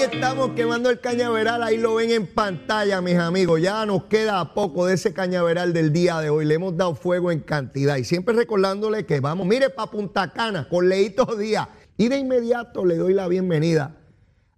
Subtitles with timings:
[0.00, 3.60] Estamos quemando el cañaveral, ahí lo ven en pantalla, mis amigos.
[3.60, 6.44] Ya nos queda poco de ese cañaveral del día de hoy.
[6.44, 10.68] Le hemos dado fuego en cantidad y siempre recordándole que vamos, mire, para Punta Cana
[10.68, 11.68] con Leito Díaz.
[11.96, 13.96] Y de inmediato le doy la bienvenida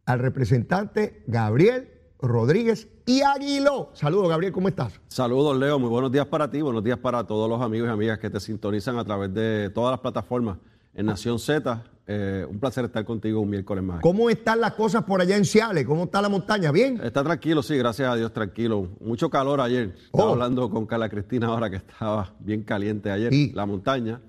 [0.04, 1.88] al representante Gabriel
[2.20, 3.90] Rodríguez y Aguiló.
[3.94, 5.00] Saludos, Gabriel, ¿cómo estás?
[5.08, 5.78] Saludos, Leo.
[5.78, 8.40] Muy buenos días para ti, buenos días para todos los amigos y amigas que te
[8.40, 10.58] sintonizan a través de todas las plataformas
[10.92, 11.82] en Nación Z.
[12.12, 14.00] Eh, un placer estar contigo un miércoles más.
[14.00, 15.84] ¿Cómo están las cosas por allá en Ciales?
[15.86, 16.72] ¿Cómo está la montaña?
[16.72, 16.98] ¿Bien?
[17.04, 18.88] Está tranquilo, sí, gracias a Dios, tranquilo.
[19.00, 19.94] Mucho calor ayer.
[20.06, 20.32] Estaba Oh.
[20.32, 23.52] hablando con Carla Cristina ahora que estaba bien caliente ayer, Sí.
[23.54, 24.20] la montaña.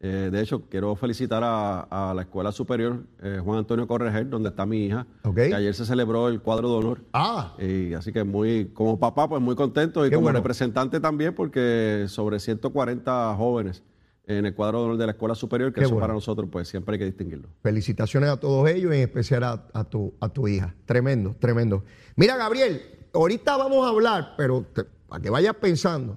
[0.00, 4.50] Eh, de hecho, quiero felicitar a, a la Escuela Superior eh, Juan Antonio Correger, donde
[4.50, 7.00] está mi hija, que ayer se celebró el cuadro de honor.
[7.14, 10.38] Ah, Y así que muy, como papá, pues muy contento y Qué como bueno.
[10.38, 13.82] representante también, porque sobre 140 jóvenes
[14.26, 16.02] en el cuadro de la Escuela Superior, que Qué eso bueno.
[16.04, 17.48] para nosotros, pues siempre hay que distinguirlo.
[17.62, 20.74] felicitaciones a todos ellos, en especial a, a tu, a tu hija.
[20.86, 21.84] Tremendo, tremendo.
[22.16, 26.16] Mira, Gabriel, ahorita vamos a hablar, pero te- para que vayas pensando,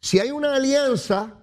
[0.00, 1.34] si hay una alianza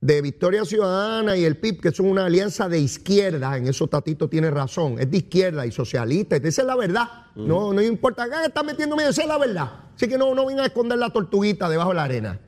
[0.00, 4.28] de Victoria Ciudadana y el PIB, que son una alianza de izquierda, en eso Tatito
[4.28, 7.08] tiene razón, es de izquierda y socialista, esa es la verdad.
[7.36, 9.70] No, no importa, acá está metiendo miedo, esa es la verdad.
[9.94, 12.40] Así que no, no vengan a esconder la tortuguita debajo de la arena.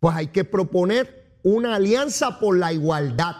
[0.00, 3.36] Pues hay que proponer una alianza por la igualdad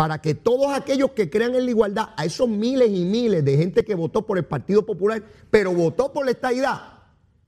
[0.00, 3.58] para que todos aquellos que crean en la igualdad, a esos miles y miles de
[3.58, 7.00] gente que votó por el Partido Popular, pero votó por la estadidad,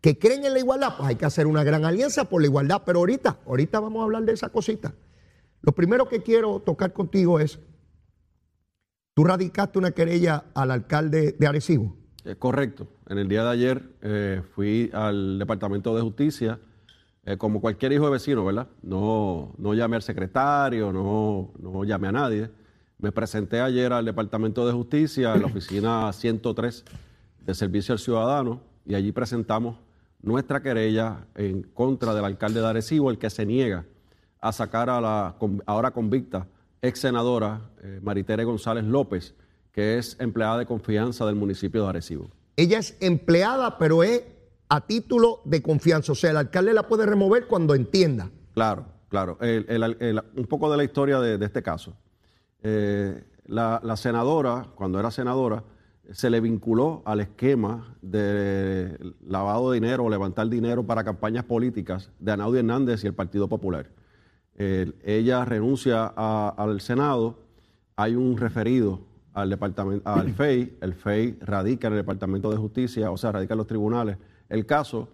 [0.03, 2.83] que creen en la igualdad, pues hay que hacer una gran alianza por la igualdad.
[2.85, 4.93] Pero ahorita, ahorita vamos a hablar de esa cosita.
[5.63, 7.59] Lo primero que quiero tocar contigo es,
[9.15, 11.97] tú radicaste una querella al alcalde de Arecibo.
[12.25, 12.87] Eh, correcto.
[13.09, 16.61] En el día de ayer eh, fui al Departamento de Justicia,
[17.25, 18.69] eh, como cualquier hijo de vecino, ¿verdad?
[18.83, 22.51] No, no llamé al secretario, no, no llamé a nadie.
[22.99, 26.85] Me presenté ayer al Departamento de Justicia, en la oficina 103
[27.45, 29.77] de Servicio al Ciudadano, y allí presentamos
[30.21, 33.85] nuestra querella en contra del alcalde de Arecibo, el que se niega
[34.41, 36.49] a sacar a la ahora convicta
[36.81, 39.35] ex senadora eh, Maritere González López,
[39.71, 42.31] que es empleada de confianza del municipio de Arecibo.
[42.57, 44.25] Ella es empleada, pero es
[44.75, 46.13] a título de confianza.
[46.13, 48.31] O sea, el alcalde la puede remover cuando entienda.
[48.55, 49.37] Claro, claro.
[49.43, 51.95] El- el- el- un poco de la historia de, de este caso.
[52.63, 55.63] Eh, la, la senadora, cuando era senadora,
[56.11, 62.11] se le vinculó al esquema de lavado de dinero o levantar dinero para campañas políticas
[62.19, 63.91] de Anaudio Hernández y el Partido Popular.
[64.57, 67.41] Eh, ella renuncia a- al Senado,
[67.97, 69.01] hay un referido
[69.35, 73.53] al departamento, al FEI, el FEI radica en el Departamento de Justicia, o sea, radica
[73.55, 74.17] en los tribunales
[74.55, 75.09] el caso,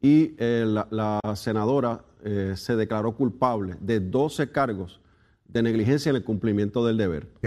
[0.00, 5.00] y eh, la, la senadora eh, se declaró culpable de 12 cargos
[5.48, 7.28] de negligencia en el cumplimiento del deber.
[7.38, 7.44] ¿ok?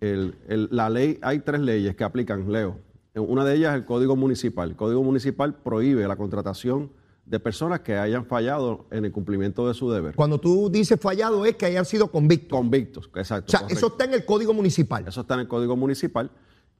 [0.00, 2.78] El- el- la ley, hay tres leyes que aplican, Leo.
[3.14, 4.70] Una de ellas es el Código Municipal.
[4.70, 6.90] El Código Municipal prohíbe la contratación
[7.26, 10.14] de personas que hayan fallado en el cumplimiento de su deber.
[10.16, 12.58] Cuando tú dices fallado es que hayan sido convictos.
[12.58, 13.50] Convictos, O exacto.
[13.50, 13.78] sea, correcto.
[13.78, 15.06] eso está en el Código Municipal.
[15.06, 16.30] Eso está en el Código Municipal.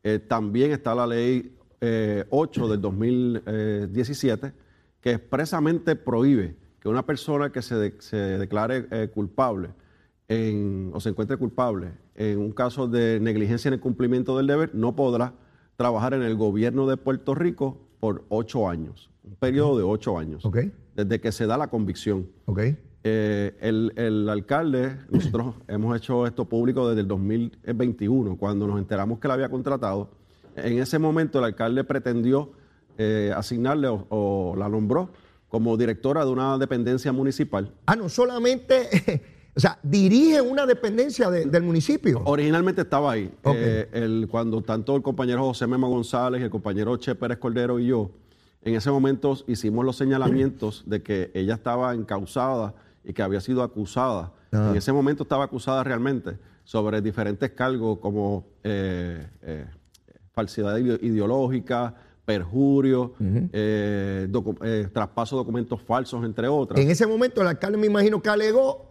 [0.03, 1.57] Eh, también está la ley
[1.87, 4.53] eh, 8 del 2017,
[5.01, 9.69] que expresamente prohíbe que una persona que se, de- se declare eh, culpable
[10.29, 14.75] en- o se encuentre culpable en un caso de negligencia en el cumplimiento del deber
[14.75, 15.35] no podrá
[15.77, 20.45] trabajar en el gobierno de Puerto Rico por ocho años, un periodo de ocho años,
[20.95, 22.27] desde que se da la convicción.
[23.07, 29.19] Eh, el, el alcalde, nosotros hemos hecho esto público desde el 2021, cuando nos enteramos
[29.19, 30.11] que la había contratado.
[30.57, 32.53] En ese momento el alcalde pretendió
[32.99, 35.11] eh, asignarle o, o la nombró
[35.49, 37.73] como directora de una dependencia municipal.
[37.87, 39.23] Ah, no solamente,
[39.57, 42.23] o sea, dirige una dependencia de- del municipio.
[42.25, 43.33] Originalmente estaba ahí.
[43.45, 47.87] Eh, el- cuando tanto el compañero José Memo González el compañero Che Pérez Cordero y
[47.87, 48.11] yo,
[48.63, 53.63] en ese momento hicimos los señalamientos de que ella estaba encausada y que había sido
[53.63, 54.33] acusada.
[54.53, 54.69] Ah.
[54.71, 59.67] En ese momento estaba acusada realmente sobre diferentes cargos como eh, eh,
[60.35, 61.95] falsedad ide- ideológica,
[62.25, 63.13] perjurio,
[63.53, 66.81] eh, docu- eh, traspaso de documentos falsos, entre otras.
[66.81, 68.91] En ese momento el alcalde me imagino que alegó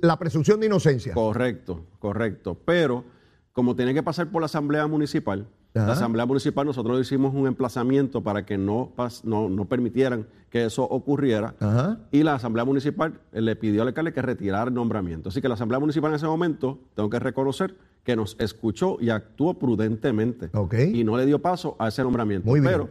[0.00, 1.14] la presunción de inocencia.
[1.14, 2.56] Correcto, correcto.
[2.64, 3.04] Pero
[3.52, 5.86] como tiene que pasar por la Asamblea Municipal, Ajá.
[5.86, 8.92] la Asamblea Municipal nosotros hicimos un emplazamiento para que no,
[9.24, 11.54] no, no permitieran que eso ocurriera.
[11.60, 12.00] Ajá.
[12.10, 15.28] Y la Asamblea Municipal eh, le pidió al alcalde que retirara el nombramiento.
[15.28, 19.10] Así que la Asamblea Municipal en ese momento, tengo que reconocer que nos escuchó y
[19.10, 20.50] actuó prudentemente.
[20.92, 22.48] Y no le dio paso a ese nombramiento.
[22.48, 22.72] Muy bien.
[22.72, 22.88] Pero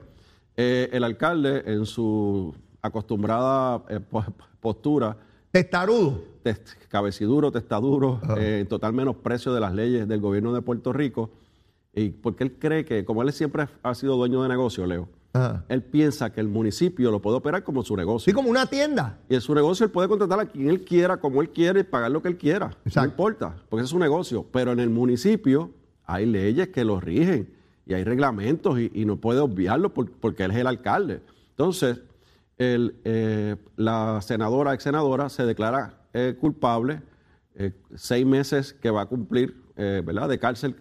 [0.58, 4.24] eh, el alcalde, en su acostumbrada eh, po-
[4.60, 5.18] postura,
[5.52, 6.24] Testarudo.
[6.44, 11.30] test- cabeciduro, testaduro, eh, en total menosprecio de las leyes del gobierno de Puerto Rico,
[11.94, 15.64] Y porque él cree que, como él siempre ha sido dueño de negocio, Leo, Ajá.
[15.70, 18.32] él piensa que el municipio lo puede operar como su negocio.
[18.32, 19.18] Sí, como una tienda.
[19.30, 21.84] Y en su negocio él puede contratar a quien él quiera, como él quiere, y
[21.84, 22.68] pagar lo que él quiera.
[22.86, 23.00] Exacto.
[23.02, 24.46] No importa, porque ese es su negocio.
[24.52, 25.72] Pero en el municipio
[26.06, 27.50] hay leyes que lo rigen
[27.86, 31.22] y hay reglamentos y, y no puede obviarlo por- porque él es el alcalde.
[31.52, 32.02] Entonces,
[32.58, 37.02] el, eh, la senadora, ex senadora, se declara eh, culpable,
[37.56, 40.76] eh, seis meses que va a cumplir, ¿verdad?, de cárcel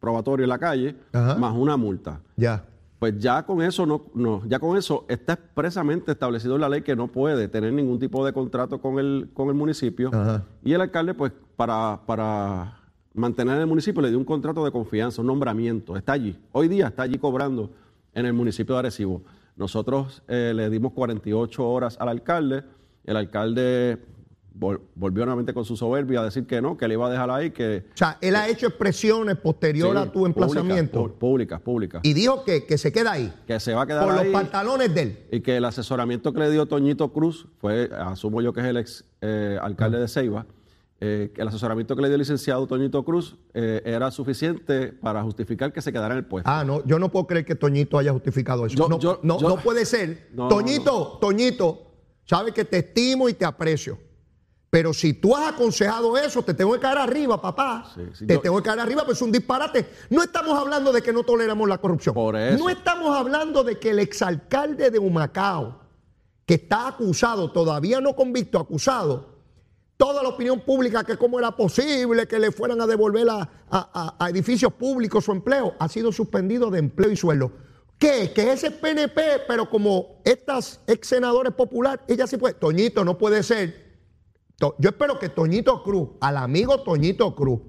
[0.00, 1.36] probatorio en la calle, Ajá.
[1.36, 2.20] más una multa.
[2.36, 2.64] Ya.
[3.00, 6.82] Pues ya con eso no, no, ya con eso está expresamente establecido en la ley
[6.82, 10.10] que no puede tener ningún tipo de contrato con el, con el municipio.
[10.12, 10.44] Ajá.
[10.62, 12.78] Y el alcalde, pues, para, para
[13.14, 15.96] mantener el municipio, le dio un contrato de confianza, un nombramiento.
[15.96, 16.38] Está allí.
[16.52, 17.70] Hoy día está allí cobrando
[18.12, 19.22] en el municipio de Arecibo.
[19.56, 22.64] Nosotros eh, le dimos 48 horas al alcalde.
[23.04, 23.98] El alcalde
[24.60, 27.50] volvió nuevamente con su soberbia a decir que no, que le iba a dejar ahí,
[27.50, 27.84] que...
[27.94, 32.44] O sea, él ha hecho expresiones posterior Sí, a tu emplazamiento Públicas, públicas, y dijo
[32.44, 34.32] que, que se queda ahí, Que se va a quedar por los ahí.
[34.32, 35.18] pantalones de él.
[35.32, 38.76] Y que el asesoramiento que le dio Toñito Cruz fue, asumo yo que es el
[38.76, 40.46] ex eh, alcalde de Ceiba,
[41.02, 45.22] eh, que el asesoramiento que le dio el licenciado Toñito Cruz eh, era suficiente para
[45.22, 46.50] justificar que se quedara en el puesto.
[46.50, 48.76] Ah, no, yo no puedo creer que Toñito haya justificado eso.
[48.76, 50.28] Yo- no, yo- no, yo- no puede ser.
[50.34, 51.86] No, Toñito, Toñito,
[52.26, 53.98] sabes que te estimo y te aprecio.
[54.70, 57.90] Pero si tú has aconsejado eso, te tengo que caer arriba, papá.
[57.92, 59.88] Sí, sí, te yo- tengo que caer arriba, pues es un disparate.
[60.10, 62.14] No estamos hablando de que no toleramos la corrupción.
[62.14, 62.62] Por eso.
[62.62, 65.80] No estamos hablando de que el exalcalde de Humacao,
[66.46, 69.40] que está acusado, todavía no convicto, acusado,
[69.96, 73.50] toda la opinión pública que cómo era posible que le fueran a devolver a, a-
[73.70, 77.50] a- a edificios públicos su empleo, ha sido suspendido de empleo y sueldo.
[77.98, 78.32] ¿Qué?
[78.32, 82.54] Que ese PNP, pero como estas ex senadores populares, ella sí puede.
[82.54, 83.89] Toñito, no puede ser.
[84.78, 87.60] Yo espero que Toñito Cruz, al amigo Toñito Cruz,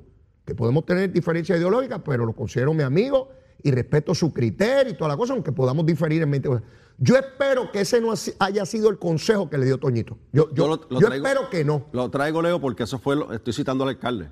[0.46, 3.30] que podemos tener diferencias ideológicas, pero lo considero mi amigo
[3.64, 6.50] y respeto su criterio y toda la cosa, aunque podamos diferir en mente.
[6.98, 10.18] Yo espero que ese no haya sido el consejo que le dio Toñito.
[10.34, 11.86] Yo, yo- Yo lo- lo yo traigo- espero que no.
[11.94, 14.30] Lo traigo, Leo, porque eso fue, lo, estoy citando al alcalde.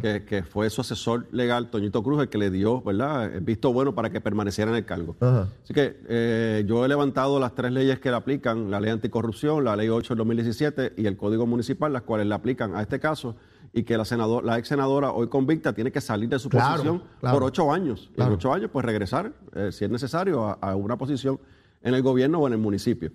[0.00, 3.72] Que, que fue su asesor legal, Toñito Cruz, el que le dio, ¿verdad?, el visto
[3.72, 5.16] bueno para que permaneciera en el cargo.
[5.20, 5.48] Ajá.
[5.62, 9.64] Así que eh, yo he levantado las tres leyes que le aplican, la ley anticorrupción,
[9.64, 12.98] la ley 8 del 2017 y el Código Municipal, las cuales le aplican a este
[12.98, 13.36] caso
[13.72, 16.70] y que la, senador, la ex senadora hoy convicta tiene que salir de su Claro,
[16.72, 17.36] posición claro.
[17.38, 18.10] por ocho años.
[18.16, 21.38] Y en ocho años, pues regresar, eh, si es necesario, a, a una posición
[21.82, 23.10] en el gobierno o en el municipio.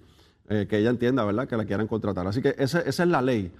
[0.49, 2.27] Eh, que ella entienda, ¿verdad?, que la quieran contratar.
[2.27, 3.51] Así que esa, esa es la ley.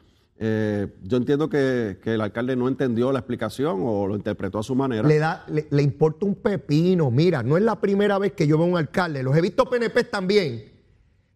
[0.44, 4.74] Eh, yo entiendo que, el alcalde no entendió la explicación o lo interpretó a su
[4.74, 5.08] manera.
[5.08, 7.12] Le, da, le, le importa un pepino.
[7.12, 9.22] Mira, no es la primera vez que yo veo a un alcalde.
[9.22, 10.72] Los he visto PNP también,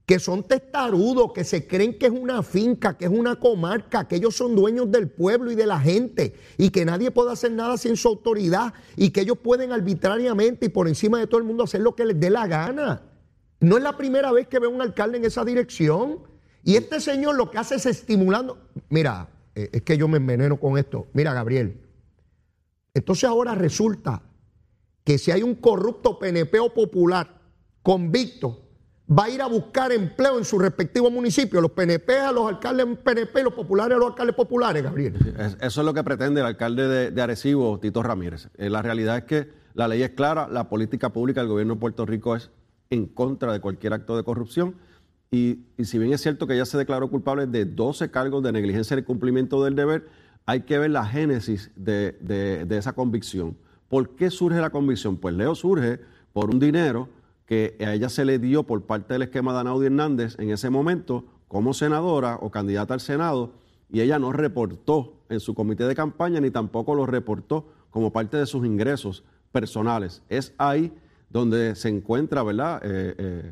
[0.08, 4.16] que son testarudos, que se creen que es una finca, que es una comarca, que
[4.16, 7.78] ellos son dueños del pueblo y de la gente, y que nadie puede hacer nada
[7.78, 11.64] sin su autoridad, y que ellos pueden arbitrariamente y por encima de todo el mundo
[11.64, 13.04] hacer lo que les dé la gana.
[13.60, 16.34] No es la primera vez que veo a un alcalde en esa dirección.
[16.66, 18.58] Y este señor lo que hace es estimulando.
[18.90, 21.08] Mira, eh, es que yo me enveneno con esto.
[21.14, 21.80] Mira, Gabriel.
[22.94, 24.22] Entonces ahora resulta
[25.04, 27.40] que si hay un corrupto PNP o popular
[27.84, 28.62] convicto,
[29.08, 31.62] va a ir a buscar empleo en su respectivo municipio.
[31.62, 35.16] Los PNP a los alcaldes PNP, los populares a los alcaldes populares, Gabriel.
[35.38, 38.50] Es- Eso es lo que pretende el alcalde de, de Arecibo, Tito Ramírez.
[38.58, 41.80] Eh, la realidad es que la ley es clara, la política pública del gobierno de
[41.80, 42.50] Puerto Rico es
[42.90, 44.76] en contra de cualquier acto de corrupción.
[45.36, 48.94] Y, si bien es cierto que ella se declaró culpable de 12 cargos de negligencia
[48.94, 50.08] en el cumplimiento del deber,
[50.46, 53.58] hay que ver la génesis de, de- de esa convicción.
[53.90, 55.18] ¿Por qué surge la convicción?
[55.18, 56.00] Pues Leo surge
[56.32, 57.10] por un dinero
[57.46, 60.70] que a ella se le dio por parte del esquema de Anaudi Hernández en ese
[60.70, 63.54] momento como senadora o candidata al Senado
[63.92, 68.38] y ella no reportó en su comité de campaña ni tampoco lo reportó como parte
[68.38, 70.24] de sus ingresos personales.
[70.30, 70.92] Es ahí
[71.30, 72.82] donde se encuentra, ¿verdad?
[72.84, 73.52] Eh, eh,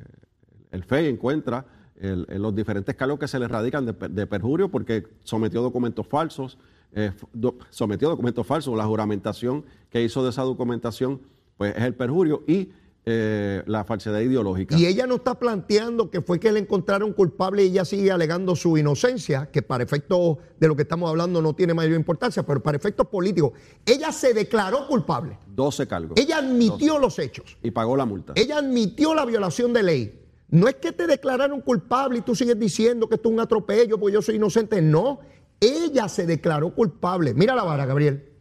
[0.74, 1.66] el FEI encuentra
[2.00, 6.06] el- los diferentes cargos que se le radican de, per- de perjurio porque sometió documentos
[6.08, 6.58] falsos,
[6.94, 11.22] eh, do- sometió documentos falsos, la juramentación que hizo de esa documentación,
[11.58, 12.72] pues es el perjurio y
[13.06, 14.78] eh, la falsedad ideológica.
[14.78, 18.56] Y ella no está planteando que fue que le encontraron culpable y ella sigue alegando
[18.56, 22.64] su inocencia, que para efectos de lo que estamos hablando no tiene mayor importancia, pero
[22.64, 23.52] para efectos políticos,
[23.86, 25.38] ella se declaró culpable.
[25.54, 26.18] 12 cargos.
[26.18, 27.58] Ella admitió los hechos.
[27.62, 28.34] Y pagó la multa.
[28.38, 30.20] Ella admitió la violación de ley.
[30.54, 34.00] No es que te declararon culpable y tú sigues diciendo que esto es un atropello
[34.00, 34.84] porque yo soy inocente.
[34.84, 35.20] No,
[35.60, 37.34] ella se declaró culpable.
[37.34, 38.32] Mira la vara, Gabriel.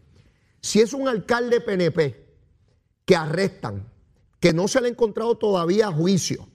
[0.61, 2.23] Si es un alcalde PNP
[3.07, 3.91] que arrestan,
[4.41, 6.47] que no se le ha encontrado todavía juicio,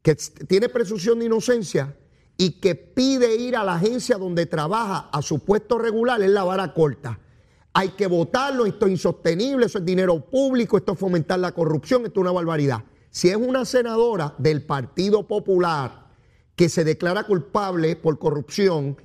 [0.00, 1.94] que tiene presunción de inocencia
[2.38, 6.44] y que pide ir a la agencia donde trabaja a su puesto regular, es la
[6.44, 7.20] vara corta.
[7.74, 12.06] hay que votarlo, esto es insostenible, eso es dinero público, esto es fomentar la corrupción,
[12.06, 12.84] esto es una barbaridad.
[13.12, 16.06] Si es una senadora del Partido Popular
[16.56, 18.96] que se declara culpable por corrupción,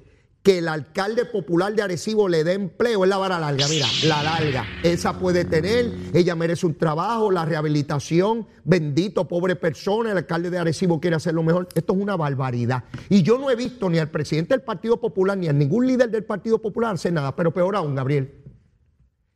[0.41, 4.23] que el alcalde popular de Arecibo le dé empleo, es la vara larga, mira, la
[4.23, 4.65] larga.
[4.81, 10.57] Esa puede tener, ella merece un trabajo, la rehabilitación, bendito, pobre persona, el alcalde de
[10.57, 11.67] Arecibo quiere hacer lo mejor.
[11.75, 12.85] Esto es una barbaridad.
[13.09, 16.09] Y yo no he visto ni al presidente del Partido Popular ni a ningún líder
[16.09, 18.41] del Partido Popular hacer nada, pero peor aún, Gabriel.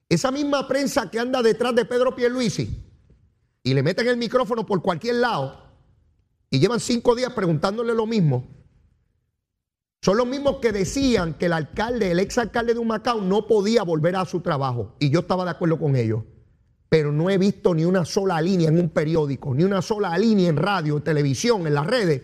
[0.07, 2.90] Esa misma prensa que anda detrás de Pedro Pierluisi
[3.63, 5.69] y le meten el micrófono por cualquier lado
[6.49, 8.61] y llevan cinco días preguntándole lo mismo
[10.03, 14.15] son los mismos que decían que el alcalde, el exalcalde de Humacao, no podía volver
[14.15, 14.95] a su trabajo.
[14.97, 16.23] Y yo estaba de acuerdo con ellos.
[16.89, 20.49] Pero no he visto ni una sola línea en un periódico, ni una sola línea
[20.49, 22.23] en radio, en televisión, en las redes,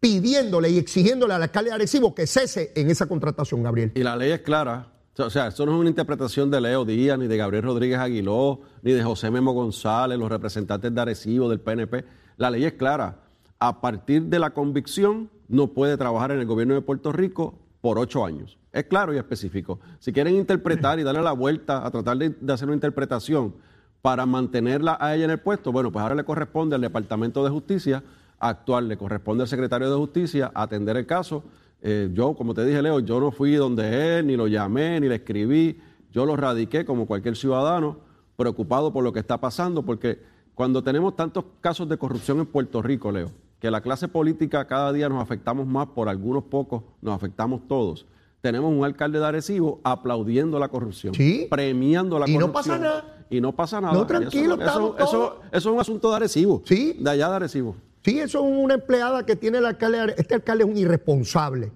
[0.00, 3.92] pidiéndole y exigiéndole al alcalde de Arecibo que cese en esa contratación, Gabriel.
[3.94, 4.92] Y la ley es clara.
[5.18, 8.60] O sea, esto no es una interpretación de Leo Díaz, ni de Gabriel Rodríguez Aguiló,
[8.82, 12.04] ni de José Memo González, los representantes de Arecibo, del PNP.
[12.36, 13.20] La ley es clara.
[13.58, 17.98] A partir de la convicción, no puede trabajar en el gobierno de Puerto Rico por
[17.98, 18.58] ocho años.
[18.72, 19.80] Es claro y específico.
[20.00, 23.54] Si quieren interpretar y darle la vuelta a tratar de, hacer una interpretación
[24.02, 27.48] para mantenerla a ella en el puesto, bueno, pues ahora le corresponde al Departamento de
[27.48, 28.02] Justicia
[28.38, 31.42] actuar, le corresponde al secretario de Justicia atender el caso.
[31.82, 35.08] Eh, yo, como te dije, Leo, yo no fui donde él, ni lo llamé, ni
[35.08, 35.78] le escribí.
[36.12, 37.98] Yo lo radiqué como cualquier ciudadano,
[38.36, 40.18] preocupado por lo que está pasando, porque
[40.54, 43.30] cuando tenemos tantos casos de corrupción en Puerto Rico, Leo,
[43.60, 48.06] que la clase política cada día nos afectamos más por algunos pocos, nos afectamos todos.
[48.40, 51.12] Tenemos un alcalde de Arecibo aplaudiendo la corrupción,
[51.50, 52.42] premiando la corrupción.
[52.42, 53.26] Y no pasa nada.
[53.28, 53.94] Y no pasa nada.
[53.94, 56.62] No, tranquilo, eso, eso, es un asunto de Arecibo.
[56.64, 56.96] Sí.
[57.00, 57.76] De allá de Arecibo.
[58.06, 60.14] Sí, eso es una empleada que tiene el alcalde.
[60.16, 61.72] Este alcalde es un irresponsable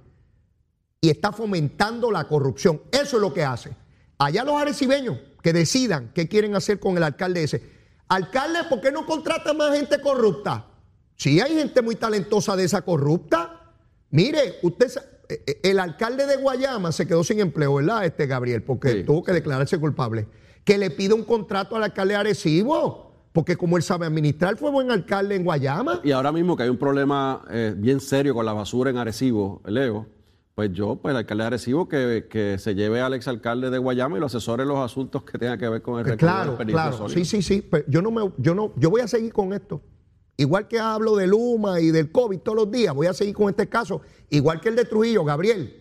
[1.00, 2.82] y está fomentando la corrupción.
[2.92, 3.72] Eso es lo que hace.
[4.16, 7.60] Allá los arecibeños que decidan qué quieren hacer con el alcalde ese.
[8.06, 10.66] Alcalde, ¿por qué no contrata más gente corrupta?
[11.16, 13.72] Si hay gente muy talentosa de esa corrupta.
[14.10, 14.86] Mire, usted,
[15.28, 18.04] eh, eh, el alcalde de Guayama se quedó sin empleo, ¿verdad?
[18.04, 20.28] Este Gabriel, porque tuvo que declararse culpable.
[20.62, 24.70] Que le pida un contrato al alcalde de Arecibo, porque como él sabe administrar, fue
[24.70, 26.00] buen alcalde en Guayama.
[26.02, 29.62] Y ahora mismo que hay un problema eh, bien serio con la basura en Arecibo,
[29.66, 30.06] Leo,
[30.54, 34.16] pues yo, pues el alcalde de Arecibo, que, que se lleve al exalcalde de Guayama
[34.16, 37.08] y lo asesore en los asuntos que tengan que ver con el pues Claro, claro,
[37.08, 37.62] sí, sí, sí.
[37.62, 39.80] Pero yo no me, yo no, yo voy a seguir con esto.
[40.36, 43.48] Igual que hablo de Luma y del COVID todos los días, voy a seguir con
[43.48, 44.00] este caso.
[44.30, 45.76] Igual que el de Trujillo, Gabriel.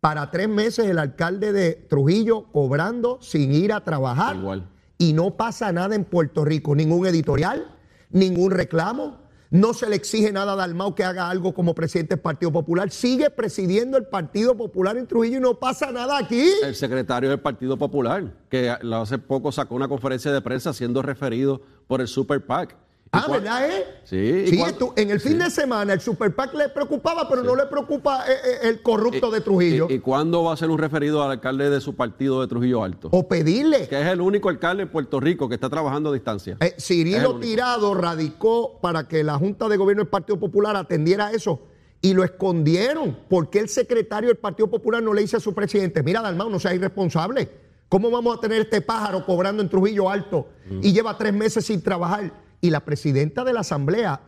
[0.00, 4.36] Para tres meses el alcalde de Trujillo cobrando sin ir a trabajar.
[4.36, 4.68] Igual.
[5.00, 7.74] Y no pasa nada en Puerto Rico, ningún editorial,
[8.10, 9.16] ningún reclamo.
[9.48, 12.90] No se le exige nada a Dalmau que haga algo como presidente del Partido Popular.
[12.90, 16.52] Sigue presidiendo el Partido Popular en Trujillo y no pasa nada aquí.
[16.62, 21.62] El secretario del Partido Popular, que hace poco sacó una conferencia de prensa siendo referido
[21.86, 22.76] por el Super PAC
[23.12, 23.68] Ah, ¿verdad?
[23.68, 23.84] Eh?
[24.04, 24.46] Sí.
[24.46, 24.62] sí
[24.96, 28.32] en el fin de semana el Super PAC le preocupaba, pero no le preocupa eh,
[28.32, 29.88] eh, el corrupto de Trujillo.
[29.90, 33.08] Y, cuándo va a ser un referido al alcalde de su partido de Trujillo Alto?
[33.10, 33.88] O pedirle.
[33.88, 36.56] Que es el único alcalde en Puerto Rico que está trabajando a distancia.
[36.60, 41.60] Eh, Cirilo Tirado radicó para que la Junta de Gobierno del Partido Popular atendiera eso
[42.00, 46.02] y lo escondieron porque el secretario del Partido Popular no le dice a su presidente,
[46.04, 47.48] mira Dalmau, no seas irresponsable.
[47.88, 50.46] ¿Cómo vamos a tener este pájaro cobrando en Trujillo Alto
[50.80, 52.32] y lleva tres meses sin trabajar?
[52.60, 54.20] Y la presidenta de la Asamblea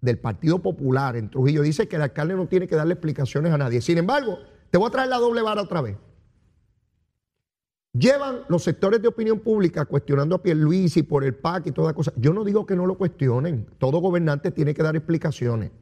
[0.00, 3.58] del Partido Popular en Trujillo dice que el alcalde no tiene que darle explicaciones a
[3.58, 3.80] nadie.
[3.80, 4.38] Sin embargo,
[4.70, 5.96] te voy a traer la doble vara otra vez.
[7.92, 12.12] Llevan los sectores de opinión pública cuestionando a Pierluisi por el PAC y toda cosa.
[12.16, 13.66] Yo no digo que no lo cuestionen.
[13.78, 15.72] Todo gobernante tiene que dar explicaciones.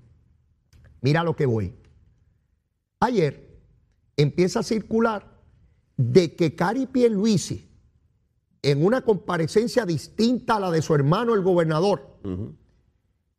[1.02, 1.74] Mira lo que voy.
[3.00, 3.60] Ayer
[4.16, 5.36] empieza a circular
[5.96, 7.68] de que Cari Pierluisi
[8.66, 12.18] en una comparecencia distinta a la de su hermano, el gobernador,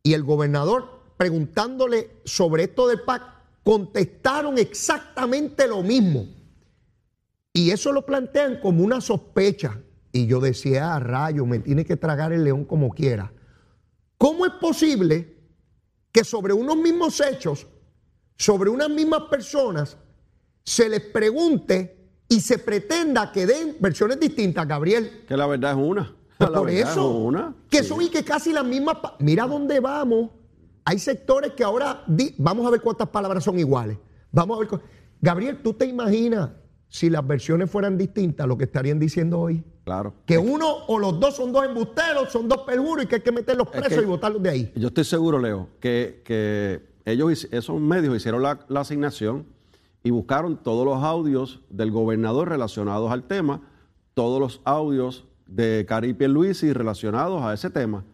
[0.02, 3.22] y el gobernador preguntándole sobre esto del PAC,
[3.62, 6.26] contestaron exactamente lo mismo.
[7.52, 9.78] Y eso lo plantean como una sospecha.
[10.12, 13.30] Y yo decía, ah, rayo, me tiene que tragar el león como quiera.
[14.16, 15.36] ¿Cómo es posible
[16.10, 17.66] que sobre unos mismos hechos,
[18.38, 19.98] sobre unas mismas personas,
[20.64, 21.97] se les pregunte
[22.28, 25.24] y se pretenda que den versiones distintas, Gabriel.
[25.26, 26.14] Que la verdad es una.
[26.36, 27.54] Pues por eso, una.
[27.68, 28.96] que son y que casi las mismas.
[29.18, 30.30] Mira dónde vamos.
[30.84, 32.04] Hay sectores que ahora,
[32.38, 33.98] vamos a ver cuántas palabras son iguales.
[34.30, 34.80] Vamos a ver.
[35.20, 36.50] Gabriel, ¿tú te imaginas
[36.88, 39.64] si las versiones fueran distintas lo que estarían diciendo hoy?
[39.84, 40.14] Claro.
[40.24, 43.32] Que uno o los dos son dos embusteros, son dos perjuros y que hay que
[43.32, 44.72] meterlos presos y botarlos de ahí.
[44.76, 49.46] Yo estoy seguro, Leo, que, que ellos, esos medios hicieron la, la asignación
[50.02, 53.60] y buscaron todos los audios del gobernador relacionados al tema
[54.14, 58.04] todos los audios de Cari Pierluisi relacionados a ese tema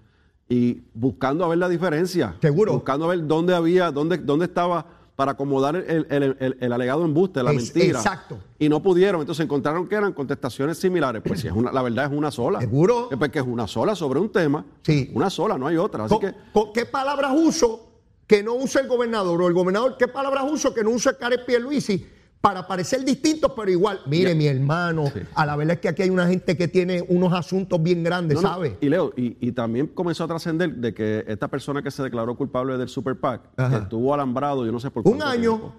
[0.48, 2.36] y buscando a ver la diferencia.
[2.40, 2.74] Seguro.
[2.74, 4.86] Buscando a ver dónde había, dónde, dónde estaba
[5.16, 7.98] para acomodar el, el- el- el alegado embuste, la Es- mentira.
[8.00, 8.36] exacto.
[8.58, 9.20] Y no pudieron.
[9.22, 11.22] Entonces encontraron que eran contestaciones similares.
[11.24, 12.60] Pues si es una, la verdad es una sola.
[12.60, 13.08] ¿Seguro?
[13.10, 14.64] Es porque es una sola sobre un tema.
[14.82, 15.10] Sí.
[15.14, 16.04] Una sola, no hay otra.
[16.04, 16.34] Así que
[16.74, 17.83] ¿Qué palabras uso
[18.26, 19.40] que no usa el gobernador?
[19.42, 22.06] O el gobernador, ¿qué palabras uso que no usa Karen Pierluisi?
[22.40, 24.00] Para parecer distintos, pero igual.
[24.06, 25.04] Mire, mi hermano,
[25.34, 28.36] a la verdad es que aquí hay una gente que tiene unos asuntos bien grandes,
[28.36, 28.76] No, no, ¿sabe?
[28.82, 32.36] Y Leo, y, y también comenzó a trascender de que esta persona que se declaró
[32.36, 35.50] culpable del Super PAC, que estuvo alambrado, yo no sé por Un cuánto año.
[35.56, 35.74] tiempo,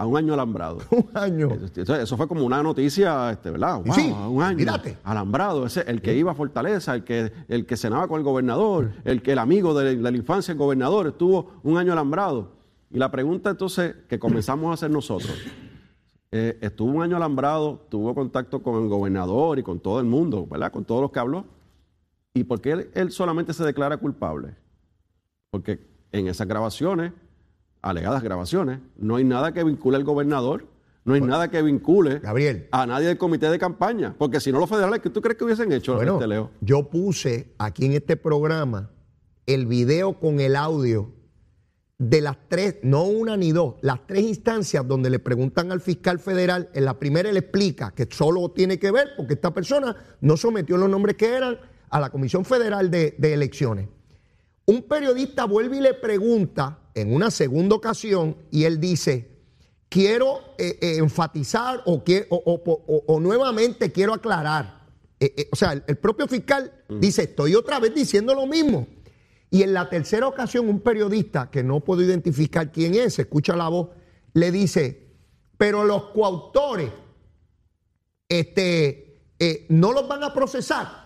[0.00, 0.78] a un año alambrado.
[0.90, 1.50] Un año.
[1.52, 3.82] Entonces, eso fue como una noticia, este, ¿verdad?
[3.84, 4.56] Wow, Sí, un año.
[4.56, 4.96] mírate.
[5.04, 8.92] Alambrado, ese, el que iba a Fortaleza, el que, el que cenaba con el gobernador,
[9.04, 12.52] el que el amigo de, de la infancia del gobernador, estuvo un año alambrado.
[12.90, 15.32] Y la pregunta entonces que comenzamos a hacer nosotros,
[16.32, 20.46] eh, estuvo un año alambrado, tuvo contacto con el gobernador y con todo el mundo,
[20.50, 20.72] ¿verdad?
[20.72, 21.44] Con todos los que habló.
[22.32, 24.54] ¿Y por qué él, él solamente se declara culpable?
[25.50, 25.78] Porque
[26.10, 27.12] en esas grabaciones,
[27.82, 30.66] alegadas grabaciones, no hay nada que vincule al gobernador,
[31.04, 32.68] no hay nada que vincule Gabriel.
[32.72, 34.14] a nadie del comité de campaña.
[34.18, 36.50] Porque si no los federales, ¿qué tú crees que hubiesen hecho, Bueno, este Leo?
[36.60, 38.90] yo puse aquí en este programa
[39.46, 41.12] el video con el audio
[41.98, 46.18] de las tres, no una ni dos, las tres instancias donde le preguntan al fiscal
[46.18, 50.36] federal, en la primera él explica que solo tiene que ver porque esta persona no
[50.36, 51.58] sometió los nombres que eran
[51.90, 53.88] a la Comisión Federal de, de Elecciones.
[54.66, 59.28] Un periodista vuelve y le pregunta en una segunda ocasión y él dice,
[59.88, 64.86] quiero eh, eh, enfatizar o, que- o- o- o- o nuevamente quiero aclarar.
[65.20, 68.86] Eh, o sea, el, el propio fiscal dice, estoy otra vez diciendo lo mismo.
[69.50, 73.68] Y en la tercera ocasión, un periodista que no puedo identificar quién es, escucha la
[73.68, 73.88] voz,
[74.32, 75.08] le dice,
[75.58, 76.90] pero los coautores
[78.28, 79.22] este,
[79.68, 81.00] no los van a procesar.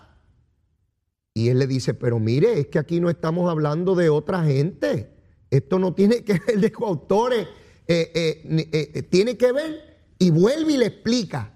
[1.33, 5.14] Y él le dice, pero mire, es que aquí no estamos hablando de otra gente.
[5.49, 7.47] Esto no tiene que ver de coautores.
[7.87, 11.51] eh, eh, eh, tiene que ver y vuelve y le explica.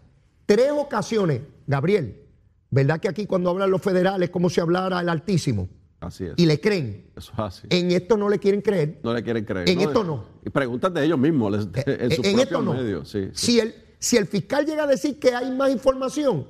[0.45, 2.21] Tres ocasiones, Gabriel,
[2.69, 5.69] ¿verdad que aquí cuando hablan los federales como si hablara el Altísimo?
[5.99, 6.33] Así es.
[6.37, 7.07] Y le creen.
[7.15, 7.67] Eso es así.
[7.69, 8.99] En esto no le quieren creer.
[9.03, 9.67] no le quieren creer.
[9.69, 10.23] en esto no.
[10.45, 12.73] Y preguntas de ellos mismos, les- en sus en propios esto no.
[12.73, 13.09] medios.
[13.09, 13.45] Sí, sí.
[13.53, 16.47] Si, el, si el fiscal llega a decir que hay más información,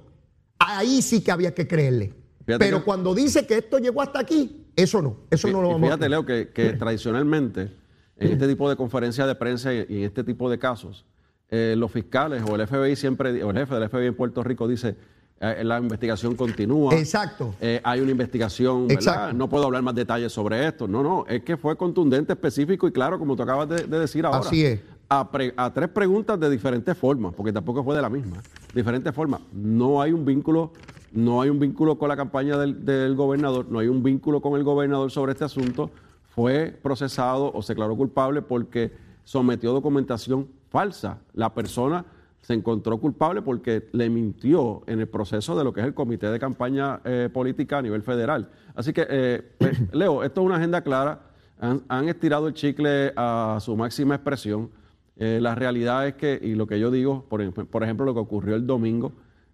[0.60, 2.14] ahí sí que había que creerle.
[2.46, 5.18] Fíjate Pero que- cuando dice que esto llegó hasta aquí, eso no.
[5.30, 6.10] Eso Y- no lo vamos a fíjate.
[6.10, 7.72] Leo, que, que tradicionalmente
[8.18, 11.06] en este tipo de conferencias de prensa y, en este tipo de casos,
[11.50, 14.68] eh, los fiscales o el FBI siempre, o el jefe del FBI en Puerto Rico
[14.68, 14.96] dice,
[15.40, 16.94] eh, la investigación continúa.
[16.96, 17.56] Exacto.
[17.62, 19.02] Eh, hay una investigación, ¿verdad?
[19.02, 19.34] Exacto.
[19.38, 20.86] No puedo hablar más detalles sobre esto.
[20.88, 24.26] No, no, es que fue contundente, específico y claro, como tú acabas de, de decir
[24.26, 24.40] ahora.
[24.40, 24.82] Así es.
[25.08, 28.44] A, pre- a tres preguntas de diferentes formas, porque tampoco fue de la misma.
[28.76, 29.40] Diferentes formas.
[29.54, 30.72] No hay un vínculo,
[31.12, 34.58] no hay un vínculo con la campaña del, del gobernador, no hay un vínculo con
[34.58, 35.90] el gobernador sobre este asunto.
[36.30, 38.92] Fue procesado o se declaró culpable porque
[39.24, 41.20] sometió documentación falsa.
[41.34, 42.06] La persona
[42.42, 46.28] se encontró culpable porque le mintió en el proceso de lo que es el comité
[46.28, 48.50] de campaña eh, política a nivel federal.
[48.76, 51.22] Así que, eh, pues, Leo, esto es una agenda clara.
[51.60, 54.70] Han, han estirado el chicle a su máxima expresión.
[55.18, 58.22] Eh, la realidad es que, y lo que yo digo, por, por ejemplo, lo que
[58.22, 59.12] ocurrió el domingo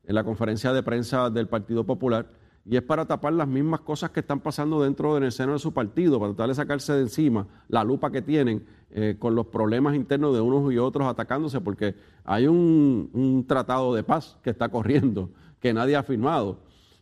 [0.08, 2.28] en la conferencia de prensa del Partido Popular,
[2.68, 5.74] y es para tapar las mismas cosas que están pasando dentro del seno de su
[5.74, 9.96] partido, para tratar de sacarse de encima la lupa que tienen eh, con los problemas
[9.96, 15.30] internos de unos y otros atacándose, porque hay un, tratado de paz que está corriendo,
[15.60, 16.60] que nadie ha firmado,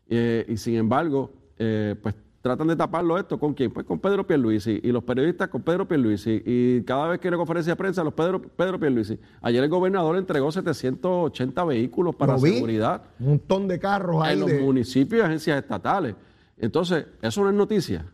[0.09, 3.71] Eh, y sin embargo, eh, pues tratan de taparlo esto con quién?
[3.71, 7.29] Pues con Pedro Pierluisi y los periodistas con Pedro Pierluisi y cada vez que hay
[7.29, 9.17] una conferencia de prensa los Pedro, Pedro Pierluisi.
[9.41, 14.33] Ayer el gobernador entregó 780 vehículos para seguridad Un montón de carros ahí.
[14.33, 16.15] en los de- municipios y agencias estatales.
[16.57, 18.05] Entonces, eso no es noticia.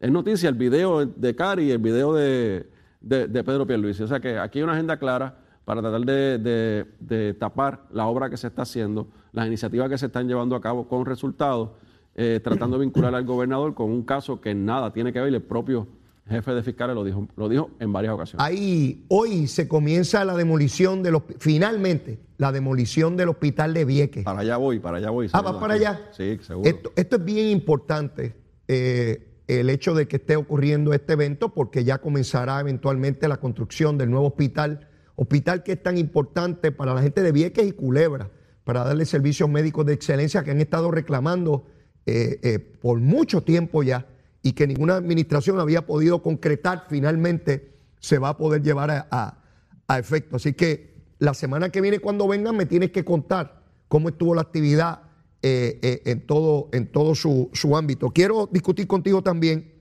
[0.00, 2.66] Es noticia el video de Cari y el video de,
[3.02, 4.02] de- de Pedro Pierluisi.
[4.02, 8.06] O sea que aquí hay una agenda clara para tratar de, de- de tapar la
[8.06, 11.70] obra que se está haciendo, las iniciativas que se están llevando a cabo con resultados,
[12.14, 15.34] eh, tratando de vincular al gobernador con un caso que nada tiene que ver, y
[15.36, 15.86] el propio
[16.28, 18.44] jefe de fiscales lo dijo, lo dijo en varias ocasiones.
[18.44, 24.24] Ahí, hoy se comienza la demolición de los, finalmente, la demolición del hospital de Vieques.
[24.24, 25.28] Para allá voy, para allá voy.
[25.32, 26.08] Ah, ¿vas para allá?
[26.12, 26.68] Sí, seguro.
[26.68, 28.34] Esto, esto es bien importante,
[28.68, 33.98] eh, el hecho de que esté ocurriendo este evento, porque ya comenzará eventualmente la construcción
[33.98, 38.30] del nuevo hospital, hospital que es tan importante para la gente de Vieques y Culebra,
[38.64, 41.66] para darle servicios médicos de excelencia que han estado reclamando
[42.06, 44.06] eh, eh, por mucho tiempo ya
[44.42, 49.98] y que ninguna administración había podido concretar, finalmente se va a poder llevar a, a-
[49.98, 50.36] efecto.
[50.36, 54.42] Así que la semana que viene cuando vengan me tienes que contar cómo estuvo la
[54.42, 55.02] actividad
[55.40, 58.10] eh, en todo, en todo su, su, ámbito.
[58.10, 59.72] Quiero discutir contigo también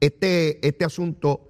[0.00, 1.48] este, este asunto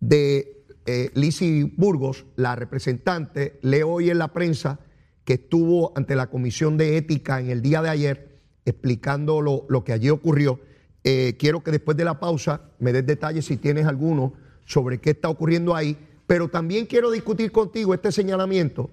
[0.00, 4.80] de eh, Burgos, la representante, leo hoy en la prensa
[5.24, 8.31] que estuvo ante la Comisión de Ética en el día de ayer
[8.64, 10.60] explicando lo, que allí ocurrió.
[11.04, 15.10] Eh, quiero que después de la pausa me des detalles si tienes alguno sobre qué
[15.10, 15.96] está ocurriendo ahí,
[16.26, 18.90] pero también quiero discutir contigo este señalamiento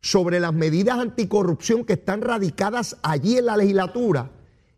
[0.00, 4.30] sobre las medidas anticorrupción que están radicadas allí en la legislatura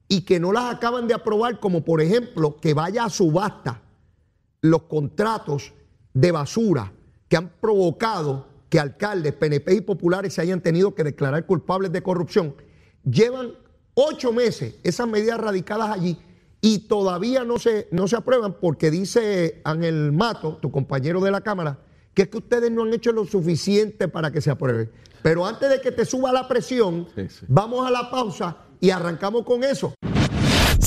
[0.09, 3.83] y que no las acaban de aprobar, como por ejemplo que vaya a subasta
[4.63, 5.73] los contratos
[6.15, 6.93] de basura
[7.29, 12.03] que han provocado que alcaldes, PNP y populares se hayan tenido que declarar culpables de
[12.03, 12.55] corrupción.
[13.05, 13.53] Llevan
[14.01, 16.17] ocho meses esas medidas radicadas allí
[16.61, 21.41] y todavía no se, no se aprueban porque dice Ángel Mato, tu compañero de la
[21.41, 21.79] Cámara,
[22.15, 24.91] que es que ustedes no han hecho lo suficiente para que se apruebe.
[25.23, 27.09] Pero antes de que te suba la presión,
[27.49, 29.95] vamos a la pausa y arrancamos con eso.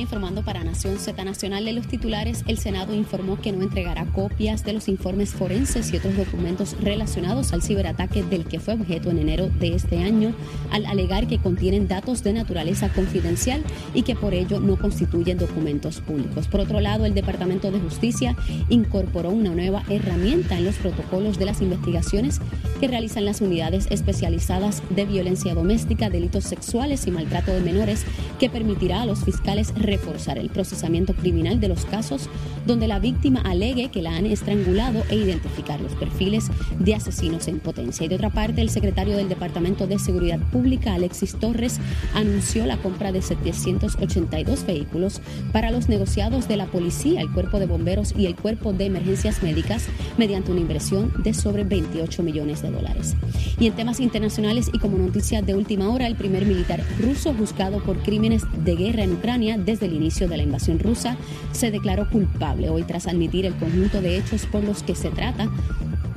[0.00, 4.64] informando para Nación Z Nacional de los titulares, el Senado informó que no entregará copias
[4.64, 9.18] de los informes forenses y otros documentos relacionados al ciberataque del que fue objeto en
[9.18, 10.34] enero de este año,
[10.70, 13.62] al alegar que contienen datos de naturaleza confidencial
[13.94, 16.48] y que por ello no constituyen documentos públicos.
[16.48, 18.36] Por otro lado, el Departamento de Justicia
[18.68, 22.40] incorporó una nueva herramienta en los protocolos de las investigaciones
[22.80, 28.04] que realizan las unidades especializadas de violencia doméstica, delitos sexuales y maltrato de menores,
[28.38, 32.28] que permitirá a los fiscales reforzar el procesamiento criminal de los casos
[32.66, 37.60] donde la víctima alegue que la han estrangulado e identificar los perfiles de asesinos en
[37.60, 38.06] potencia.
[38.06, 41.78] Y de otra parte, el secretario del Departamento de Seguridad Pública, Alexis Torres,
[42.14, 45.20] anunció la compra de 782 vehículos
[45.52, 49.42] para los negociados de la policía, el cuerpo de bomberos y el cuerpo de emergencias
[49.42, 53.16] médicas mediante una inversión de sobre 28 millones de dólares.
[53.58, 57.82] Y en temas internacionales y como noticia de última hora, el primer militar ruso juzgado
[57.82, 61.16] por crímenes de guerra en Ucrania desde el inicio de la invasión rusa,
[61.52, 65.50] se declaró culpable hoy tras admitir el conjunto de hechos por los que se trata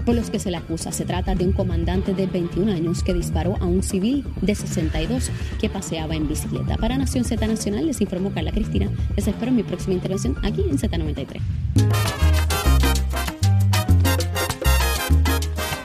[0.05, 0.93] por los que se le acusa.
[0.93, 5.29] Se trata de un comandante de 21 años que disparó a un civil de 62
[5.59, 6.77] que paseaba en bicicleta.
[6.77, 8.89] Para Nación Z Nacional les informó Carla Cristina.
[9.17, 11.41] Les espero en mi próxima intervención aquí en Z93.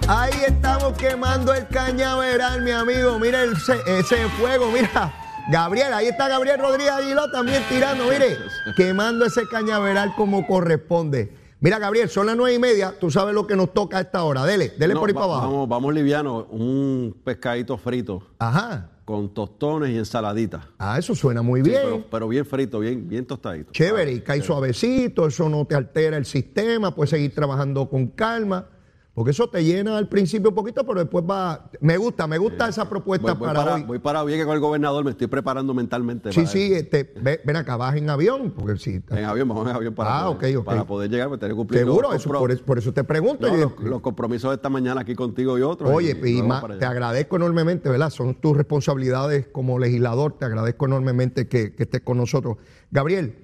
[0.07, 3.19] Ahí estamos quemando el cañaveral, mi amigo.
[3.19, 5.13] Mira ese fuego, mira.
[5.51, 8.37] Gabriel, ahí está Gabriel Rodríguez Aguiló también tirando, mire,
[8.77, 11.33] quemando ese cañaveral como corresponde.
[11.61, 14.25] Mira, Gabriel, son las nueve y media, tú sabes lo que nos toca a esta
[14.25, 14.45] hora.
[14.45, 15.43] Dele, dele por ahí para abajo.
[15.43, 18.23] Vamos, vamos liviano, un pescadito frito.
[18.39, 18.91] Ajá.
[19.05, 20.69] Con tostones y ensaladita.
[20.79, 22.05] Ah, eso suena muy bien.
[22.11, 23.73] pero, bien frito, bien, bien tostadito.
[23.73, 28.67] Chévere, y cae suavecito, eso no te altera el sistema, puedes seguir trabajando con calma.
[29.15, 31.71] Porque eso te llena al principio un poquito, pero después va.
[31.81, 33.83] Me gusta, me gusta esa propuesta para, hoy.
[33.83, 36.33] Voy para con el gobernador, me estoy preparando mentalmente.
[36.33, 37.13] Sí, sí, este,
[37.45, 38.53] ven acá, vas en avión.
[38.57, 41.55] Porque si, en avión, vamos en avión para, ah, poder, para poder llegar, para tener
[41.55, 41.85] cumplido.
[41.85, 42.31] Seguro, eso,
[42.65, 43.49] por, eso, te pregunto.
[43.55, 45.91] los, compromisos de esta mañana aquí contigo y otros.
[45.91, 46.43] Oye, y,
[46.79, 48.09] te agradezco enormemente, ¿verdad?
[48.09, 52.57] Son tus responsabilidades como legislador, te agradezco enormemente que, estés con nosotros.
[52.91, 53.37] Gabriel,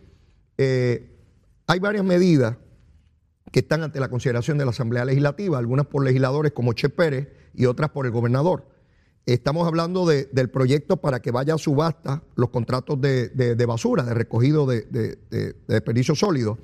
[0.56, 1.14] eh,
[1.66, 2.56] hay varias medidas
[3.50, 7.28] que están ante la consideración de la Asamblea Legislativa, algunas por legisladores como Che Pérez
[7.54, 8.66] y otras por el gobernador.
[9.26, 14.66] Estamos hablando del proyecto para que vaya a subasta los contratos de, basura, de recogido
[14.66, 15.18] de,
[15.66, 16.58] desperdicios sólidos.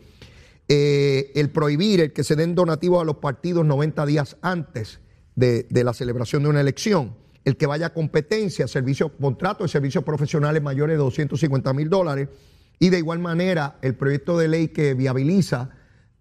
[0.67, 5.01] Eh, el prohibir el que se den donativos a los partidos 90 días antes
[5.37, 7.15] de, la celebración de una elección.
[7.45, 12.31] El que vaya a competencia, servicios, contratos de servicios profesionales mayores de 250 mil dólares.
[12.79, 15.69] Y de igual manera, el proyecto de ley que viabiliza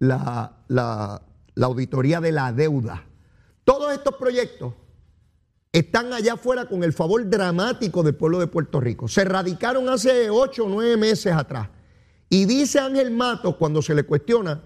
[0.03, 1.21] la, la,
[1.61, 3.03] auditoría de la deuda.
[3.63, 4.73] Todos estos proyectos
[5.71, 9.07] están allá afuera con el favor dramático del pueblo de Puerto Rico.
[9.07, 11.69] Se radicaron hace ocho o nueve meses atrás.
[12.29, 14.61] Y dice Ángel Matos cuando se le cuestiona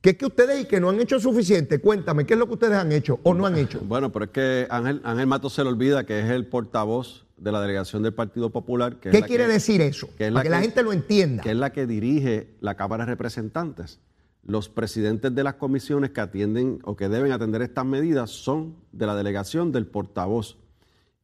[0.00, 1.80] que es que ustedes y que no han hecho suficiente.
[1.80, 3.80] Cuéntame, ¿qué es lo que ustedes han hecho o no han hecho?
[3.86, 7.52] Bueno, pero es que Ángel, Ángel Matos se le olvida que es el portavoz de
[7.52, 8.98] la delegación del Partido Popular.
[8.98, 10.08] Que ¿Qué quiere decir eso?
[10.18, 11.44] Para que la gente lo entienda.
[11.44, 14.00] Que es la que dirige la Cámara de Representantes
[14.44, 19.06] los presidentes de las comisiones que atienden o que deben atender estas medidas son de
[19.06, 20.58] la delegación del portavoz.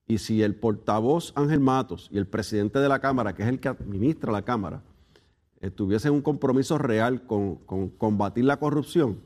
[0.06, 3.60] Y si el portavoz Ángel Matos y el presidente de la Cámara, que es el
[3.60, 4.82] que administra la Cámara,
[5.74, 7.56] tuviesen un compromiso real con,
[7.98, 9.20] combatir la corrupción,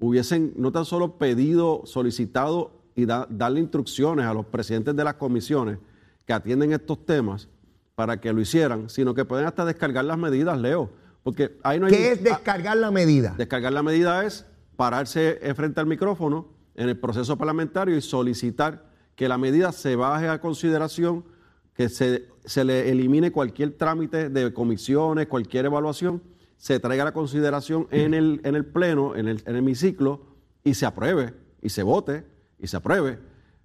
[0.00, 5.78] hubiesen no tan solo pedido, solicitado y darle instrucciones a los presidentes de las comisiones
[6.26, 7.48] que atienden estos temas
[7.94, 10.90] para que lo hicieran, sino que pueden hasta descargar las medidas, Leo.
[11.28, 13.34] Porque ahí no hay, ¿Qué es descargar la medida?
[13.36, 19.28] Descargar la medida es pararse frente al micrófono en el proceso parlamentario y solicitar que
[19.28, 21.26] la medida se baje a consideración,
[21.74, 26.22] que se, se le elimine cualquier trámite de comisiones, cualquier evaluación,
[26.56, 30.22] se traiga a la consideración en el, en el pleno, en el, en el hemiciclo,
[30.64, 32.24] y se apruebe, y se vote,
[32.58, 33.18] y se apruebe.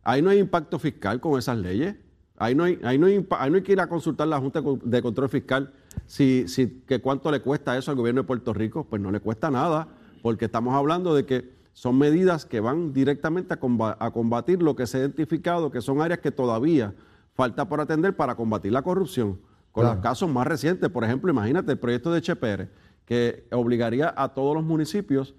[0.03, 1.95] Ahí no hay impacto fiscal con esas leyes.
[2.35, 4.61] Ahí no hay, ahí no hay, ahí no hay que ir a consultar la Junta
[4.83, 5.71] de Control Fiscal
[6.05, 8.85] si, si, que cuánto le cuesta eso al gobierno de Puerto Rico.
[8.89, 9.87] Pues no le cuesta nada,
[10.21, 14.75] porque estamos hablando de que son medidas que van directamente a, comba- a combatir lo
[14.75, 16.93] que se ha identificado, que son áreas que todavía
[17.33, 19.39] falta por atender para combatir la corrupción.
[19.71, 19.95] Con Claro.
[19.95, 22.69] los casos más recientes, por ejemplo, imagínate el proyecto de Chepere,
[23.05, 25.33] que obligaría a todos los municipios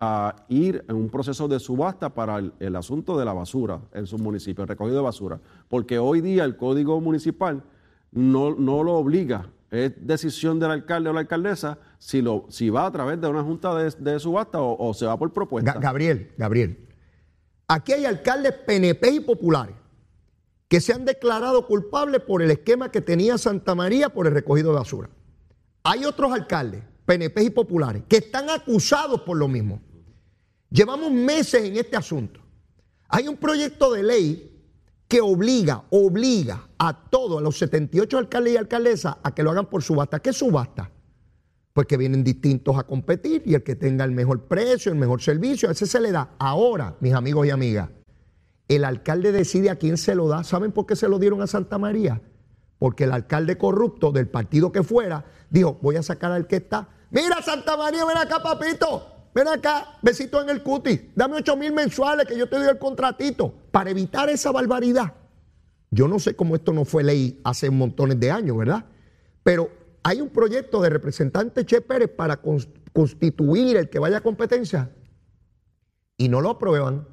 [0.00, 4.06] a ir en un proceso de subasta para el, el asunto de la basura en
[4.06, 5.40] sus municipios, el recogido de basura.
[5.68, 7.62] Porque hoy día el código municipal
[8.10, 12.86] no, no lo obliga, es decisión del alcalde o la alcaldesa si, lo, si va
[12.86, 15.74] a través de una junta de, de subasta o, o se va por propuesta.
[15.74, 16.88] Ga- Gabriel, Gabriel.
[17.68, 19.74] Aquí hay alcaldes PNP y populares
[20.68, 24.70] que se han declarado culpables por el esquema que tenía Santa María por el recogido
[24.72, 25.10] de basura.
[25.84, 29.80] Hay otros alcaldes, PNP y populares, que están acusados por lo mismo.
[30.70, 32.40] Llevamos meses en este asunto.
[33.08, 34.55] Hay un proyecto de ley
[35.08, 39.66] que obliga, obliga a todos, a los 78 alcaldes y alcaldesas, a que lo hagan
[39.66, 40.20] por subasta.
[40.20, 40.90] ¿Qué subasta?
[41.72, 45.22] Pues que vienen distintos a competir y el que tenga el mejor precio, el mejor
[45.22, 46.30] servicio, a ese se le da.
[46.38, 47.90] Ahora, mis amigos y amigas,
[48.68, 50.42] el alcalde decide a quién se lo da.
[50.42, 52.20] ¿Saben por qué se lo dieron a Santa María?
[52.78, 56.88] Porque el alcalde corrupto del partido que fuera dijo, voy a sacar al que está.
[57.10, 59.15] Mira, Santa María, ven acá, papito.
[59.36, 60.98] Ven acá, besito en el cutis.
[61.14, 63.52] Dame 8 mil mensuales que yo te doy el contratito.
[63.70, 65.12] Para evitar esa barbaridad.
[65.90, 68.86] Yo no sé cómo esto no fue ley hace montones de años, ¿verdad?
[69.42, 69.68] Pero
[70.02, 74.90] hay un proyecto de representante Che Pérez para cons- constituir el que vaya a competencia
[76.16, 77.06] y no lo aprueban.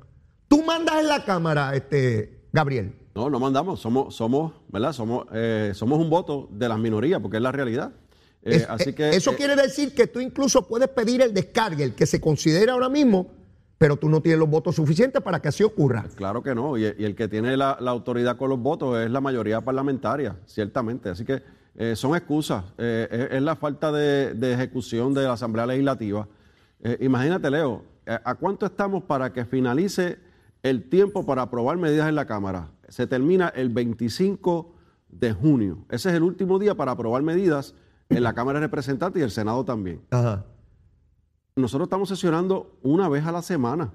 [0.48, 2.96] Tú mandas en la Cámara, este, Gabriel.
[3.16, 4.94] No, no mandamos, somos, somos, ¿verdad?
[4.94, 7.92] Somos, eh, somos un voto de las minorías, porque es la realidad.
[8.46, 11.34] Eh, Es- así eh, que eso eh, quiere decir que tú incluso puedes pedir el
[11.34, 13.32] descargue, el que se considera ahora mismo,
[13.78, 16.06] pero tú no tienes los votos suficientes para que así ocurra.
[16.16, 19.10] Claro que no, y, y el que tiene la, la autoridad con los votos es
[19.12, 21.10] la mayoría parlamentaria, ciertamente.
[21.10, 21.42] Así que
[21.76, 26.28] eh, son excusas, es, es la falta de, de ejecución de la Asamblea Legislativa.
[27.00, 30.18] Imagínate, Leo, ¿a a cuánto estamos para que finalice
[30.62, 32.70] el tiempo para aprobar medidas en la Cámara?
[32.90, 34.76] Se termina el 25
[35.10, 35.86] de junio.
[35.90, 37.74] Ese es el último día para aprobar medidas
[38.10, 40.02] en la Cámara de Representantes y el Senado también.
[40.12, 40.46] Ajá.
[41.56, 43.92] Nosotros estamos sesionando una vez a la semana.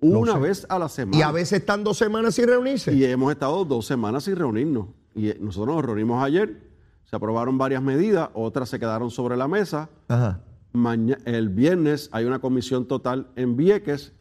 [0.00, 0.38] No Una sé.
[0.38, 1.18] vez a la semana.
[1.18, 2.92] Y a veces están dos semanas sin reunirse.
[2.94, 4.86] Y hemos estado dos semanas sin reunirnos.
[5.14, 6.68] Y eh, nosotros nos reunimos ayer,
[7.04, 9.90] se aprobaron varias medidas, otras se quedaron sobre la mesa.
[10.06, 10.40] Ajá.
[10.72, 14.12] Maña- el viernes hay una comisión total en Vieques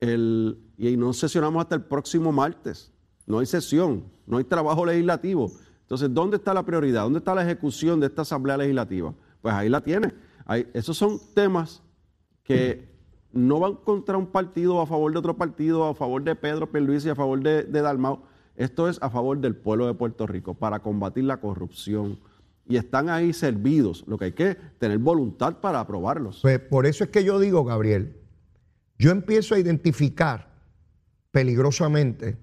[0.00, 2.92] el- y no sesionamos hasta el próximo martes.
[3.26, 5.52] No hay sesión, no hay trabajo legislativo.
[5.86, 7.02] Entonces, ¿dónde está la prioridad?
[7.04, 9.14] ¿Dónde está la ejecución de esta Asamblea Legislativa?
[9.40, 10.12] Pues ahí la tiene.
[10.44, 11.80] Ahí- esos son temas
[12.42, 12.88] que
[13.32, 17.08] no van contra un partido a favor de otro partido, a favor de Pedro Pierluisi,
[17.08, 18.22] a favor de, de Dalmau.
[18.56, 22.18] Esto es a favor del pueblo de Puerto Rico para combatir la corrupción.
[22.68, 24.02] Y están ahí servidos.
[24.08, 26.40] Lo que hay que tener voluntad para aprobarlos.
[26.42, 28.16] Pues por eso es que yo digo, Gabriel,
[28.98, 30.48] yo empiezo a identificar
[31.30, 32.38] peligrosamente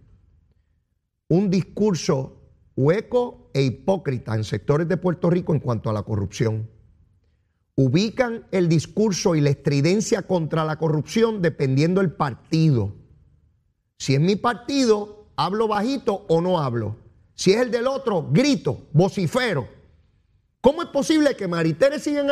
[1.27, 2.39] un discurso
[2.75, 6.69] hueco e hipócrita en sectores de Puerto Rico en cuanto a la corrupción.
[7.75, 12.95] Ubican el discurso y la estridencia contra la corrupción dependiendo del partido.
[13.97, 16.97] Si es mi partido, hablo bajito o no hablo.
[17.35, 19.67] Si es el del otro, grito, vocifero.
[20.61, 22.27] ¿Cómo es posible que Maritere siga en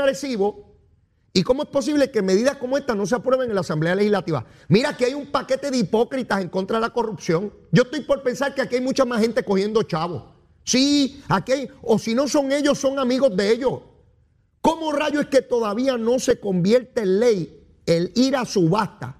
[1.33, 4.45] ¿Y cómo es posible que medidas como esta no se aprueben en la Asamblea Legislativa?
[4.67, 7.53] Mira, que hay un paquete de hipócritas en contra de la corrupción.
[7.71, 10.23] Yo estoy por pensar que aquí hay mucha más gente cogiendo chavos.
[10.63, 13.81] Sí, aquí o si no son ellos, son amigos de ellos.
[14.61, 19.17] ¿Cómo rayo es que todavía no se convierte en ley el ir a subasta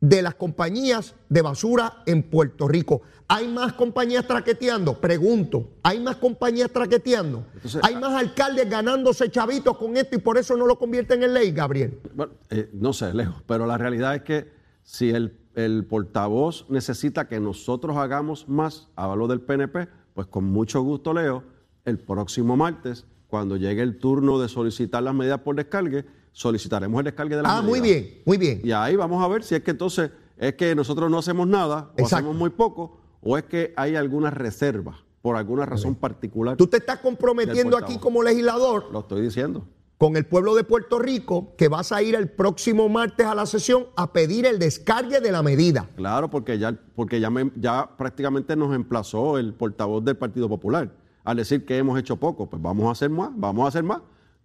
[0.00, 3.02] de las compañías de basura en Puerto Rico?
[3.28, 5.00] ¿Hay más compañías traqueteando?
[5.00, 5.70] Pregunto.
[5.82, 7.46] ¿Hay más compañías traqueteando?
[7.54, 11.32] Entonces, ¿Hay más alcaldes ganándose chavitos con esto y por eso no lo convierten en
[11.32, 12.00] ley, Gabriel?
[12.14, 17.28] Bueno, eh, no sé, lejos, pero la realidad es que si el, el portavoz necesita
[17.28, 21.42] que nosotros hagamos más, hablo del PNP, pues con mucho gusto, Leo,
[21.84, 27.04] el próximo martes, cuando llegue el turno de solicitar las medidas por descargue, solicitaremos el
[27.04, 27.68] descargue de las Ah, medidas.
[27.70, 28.60] muy bien, muy bien.
[28.64, 31.90] Y ahí vamos a ver si es que entonces es que nosotros no hacemos nada
[31.90, 32.16] o Exacto.
[32.16, 36.56] hacemos muy poco o es que hay alguna reserva por alguna razón particular.
[36.56, 39.66] Tú te estás comprometiendo aquí como legislador Lo estoy diciendo.
[39.98, 43.46] Con el pueblo de Puerto Rico que vas a ir el próximo martes a la
[43.46, 45.88] sesión a pedir el descargue de la medida.
[45.96, 50.90] Claro, porque ya, porque ya, me- ya prácticamente nos emplazó el portavoz del Partido Popular
[51.22, 52.50] al decir que hemos hecho poco.
[52.50, 54.00] Pues vamos a hacer más, vamos a hacer más.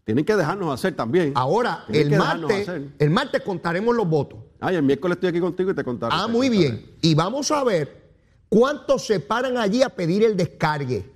[0.05, 1.33] Tienen que dejarnos hacer también.
[1.35, 4.39] Ahora, Tienen el martes, el martes contaremos los votos.
[4.59, 6.13] Ay, el miércoles estoy aquí contigo y te contaré.
[6.15, 6.69] Ah, te muy contaré.
[6.71, 6.95] bien.
[7.01, 8.11] Y vamos a ver
[8.49, 11.11] cuántos se paran allí a pedir el descargue.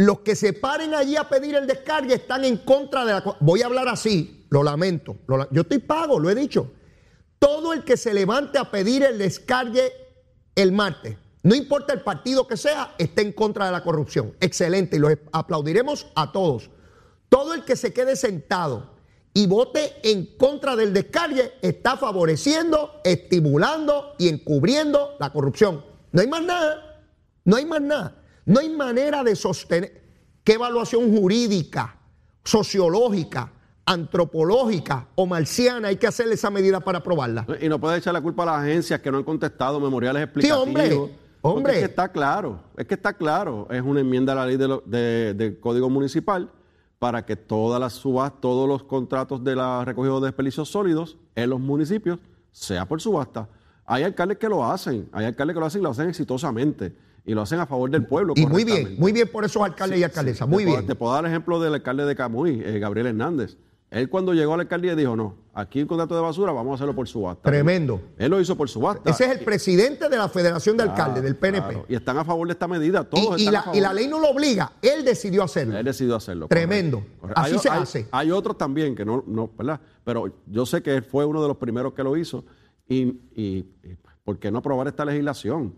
[0.00, 3.36] Los que se paren allí a pedir el descargue están en contra de la...
[3.40, 5.18] Voy a hablar así, lo lamento.
[5.50, 6.72] Yo estoy pago, lo he dicho.
[7.38, 9.92] Todo el que se levante a pedir el descargue
[10.54, 14.34] el martes, no importa el partido que sea, está en contra de la corrupción.
[14.40, 16.70] Excelente, y los aplaudiremos a todos.
[17.28, 18.94] Todo el que se quede sentado
[19.34, 25.84] y vote en contra del descargue está favoreciendo, estimulando y encubriendo la corrupción.
[26.10, 27.02] No hay más nada,
[27.44, 28.16] no hay más nada.
[28.50, 30.02] No hay manera de sostener.
[30.44, 31.96] ¿Qué evaluación jurídica,
[32.44, 33.52] sociológica,
[33.86, 37.46] antropológica o marciana hay que hacerle esa medida para aprobarla?
[37.60, 40.66] Y no puede echar la culpa a las agencias que no han contestado memoriales explicativos.
[40.66, 41.72] hombre, Porque hombre.
[41.74, 43.66] Es que está claro, es que está claro.
[43.70, 46.50] Es una enmienda a la ley de lo- de- del Código Municipal
[46.98, 51.50] para que todas las subastas, todos los contratos de la recogida de desperdicios sólidos en
[51.50, 52.18] los municipios
[52.52, 53.48] sea por subasta.
[53.86, 56.92] Hay alcaldes que lo hacen, hay alcaldes que lo hacen y lo hacen exitosamente
[57.30, 58.32] y lo hacen a favor del pueblo.
[58.36, 60.86] Y muy bien, muy bien por esos alcaldes y alcaldesas, muy Te puedo- bien.
[60.88, 63.56] Te puedo dar el ejemplo del alcalde de Camuy, eh, Gabriel Hernández.
[63.88, 66.74] Él cuando llegó a la alcaldía dijo, no, aquí el contrato de basura vamos a
[66.74, 67.48] hacerlo por subasta.
[67.48, 68.00] Tremendo.
[68.18, 69.08] Él lo hizo por subasta.
[69.10, 71.68] Ese es el presidente de la Federación de Alcaldes, del PNP.
[71.68, 73.76] Claro, Y están a favor de esta medida, todos Y, y están a la, favor.
[73.76, 75.78] y la ley no lo obliga, él decidió hacerlo.
[75.78, 76.48] Él decidió hacerlo.
[76.48, 77.04] Tremendo.
[77.34, 78.08] Así Hay- se hay- hace.
[78.10, 79.80] Hay otros también que no, no, ¿verdad?
[80.04, 82.44] Pero yo sé que él fue uno de los primeros que lo hizo.
[82.88, 83.02] Y,
[83.36, 85.72] y- y, ¿por qué no aprobar esta legislación?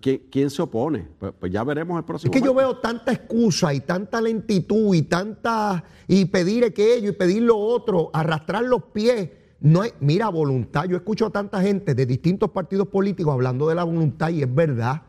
[0.00, 1.08] ¿Quién, quién se opone?
[1.18, 4.94] Pues, pues ya veremos el Es próximo que yo veo tanta excusa y tanta lentitud
[4.94, 9.30] y tanta y pedir aquello y pedir lo otro, arrastrar los pies.
[9.60, 10.84] No hay, mira, voluntad.
[10.84, 14.54] Yo escucho a tanta gente de distintos partidos políticos hablando de la voluntad y es
[14.54, 15.02] verdad.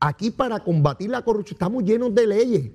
[0.00, 2.70] Aquí para combatir la corrupción estamos llenos de leyes.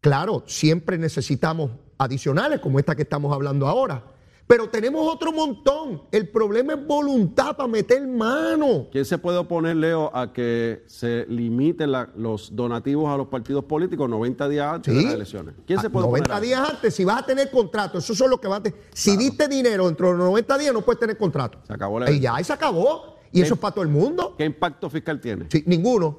[0.00, 4.13] Claro, siempre necesitamos adicionales como esta que estamos hablando ahora.
[4.46, 6.02] Pero tenemos otro montón.
[6.12, 8.88] El problema es voluntad para meter mano.
[8.92, 13.64] ¿Quién se puede oponer, Leo, a que se limiten la- los donativos a los partidos
[13.64, 15.54] políticos 90 días antes de las elecciones?
[15.66, 16.32] ¿Quién se Ah, puede 90 oponer?
[16.32, 16.44] a eso?
[16.62, 18.78] días antes, si vas a tener contrato, eso son lo que vas a tener.
[18.92, 21.58] Si diste dinero dentro de los 90 días, no puedes tener contrato.
[21.66, 23.14] Se acabó la- Y ya, y se acabó.
[23.32, 24.34] Y eso es para todo el mundo.
[24.36, 25.46] ¿Qué impacto fiscal tiene?
[25.50, 26.18] Sí, ninguno.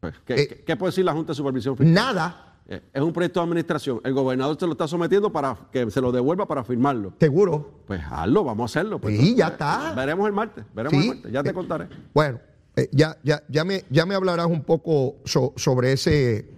[0.00, 1.92] Pues, ¿qué, Eh, qué- qué puede decir la Junta de Supervisión Fiscal?
[1.92, 2.43] Nada.
[2.66, 4.00] Eh, Es un proyecto de administración.
[4.04, 7.12] El gobernador se lo está sometiendo para que se lo devuelva para firmarlo.
[7.20, 7.82] Seguro.
[7.86, 8.98] Pues hazlo, vamos a hacerlo.
[9.00, 9.92] Pues, Sí, ya eh, está.
[9.94, 10.64] Veremos el martes.
[10.74, 11.08] Veremos Sí.
[11.08, 11.32] el martes.
[11.32, 11.88] Ya te Eh, contaré.
[12.14, 12.40] Bueno,
[12.76, 16.48] eh, ya, ya, ya, me, ya me hablarás un poco so- sobre ese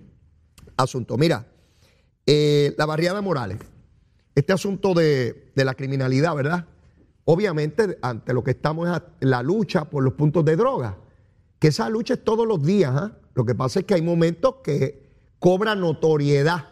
[0.76, 1.16] asunto.
[1.16, 1.46] Mira,
[2.26, 3.58] eh, la barriada Morales,
[4.34, 6.66] este asunto de, de la criminalidad, ¿verdad?
[7.24, 10.96] Obviamente, ante lo que estamos es la lucha por los puntos de droga,
[11.58, 12.92] que esa lucha es todos los días.
[12.94, 13.12] ¿ah?
[13.34, 15.05] Lo que pasa es que hay momentos que
[15.46, 16.64] cobra notoriedad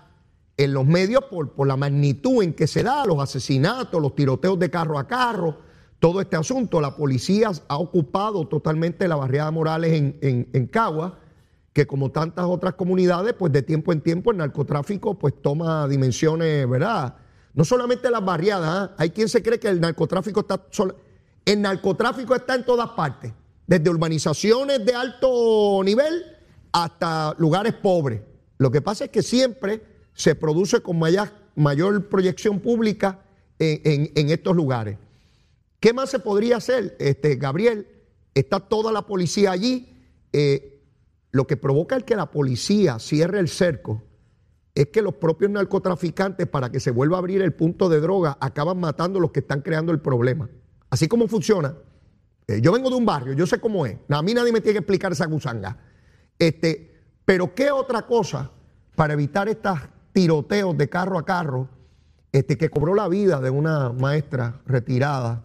[0.56, 4.58] en los medios por, por la magnitud en que se da, los asesinatos, los tiroteos
[4.58, 5.58] de carro a carro,
[6.00, 6.80] todo este asunto.
[6.80, 11.20] La policía ha ocupado totalmente la barriada Morales en, en, en Cagua,
[11.72, 16.68] que como tantas otras comunidades, pues de tiempo en tiempo el narcotráfico pues toma dimensiones,
[16.68, 17.14] ¿verdad?
[17.52, 18.94] No solamente las barriadas, ¿ah?
[18.98, 20.60] hay quien se cree que el narcotráfico está...
[21.44, 23.32] El narcotráfico está en todas partes,
[23.68, 26.24] desde urbanizaciones de alto nivel
[26.72, 28.33] hasta lugares pobres.
[28.58, 29.82] Lo que pasa es que siempre
[30.14, 33.24] se produce con mayor, proyección pública
[33.58, 34.98] en estos lugares.
[35.84, 37.86] ¿Qué más se podría hacer, este, Gabriel?
[38.34, 39.94] Está toda la policía allí.
[40.32, 40.80] eh,
[41.30, 44.02] lo que provoca el que la policía cierre el cerco
[44.74, 48.38] es que los propios narcotraficantes, para que se vuelva a abrir el punto de droga,
[48.40, 50.48] acaban matando a los que están creando el problema.
[50.88, 51.76] Así como funciona.
[52.46, 53.98] Eh, yo vengo de un barrio, yo sé cómo es.
[54.08, 55.76] A mí nadie me tiene que explicar esa gusanga.
[56.38, 56.93] Este,
[57.24, 58.50] pero ¿qué otra cosa
[58.94, 59.78] para evitar estos
[60.12, 61.68] tiroteos de carro a carro
[62.32, 65.42] este, que cobró la vida de una maestra retirada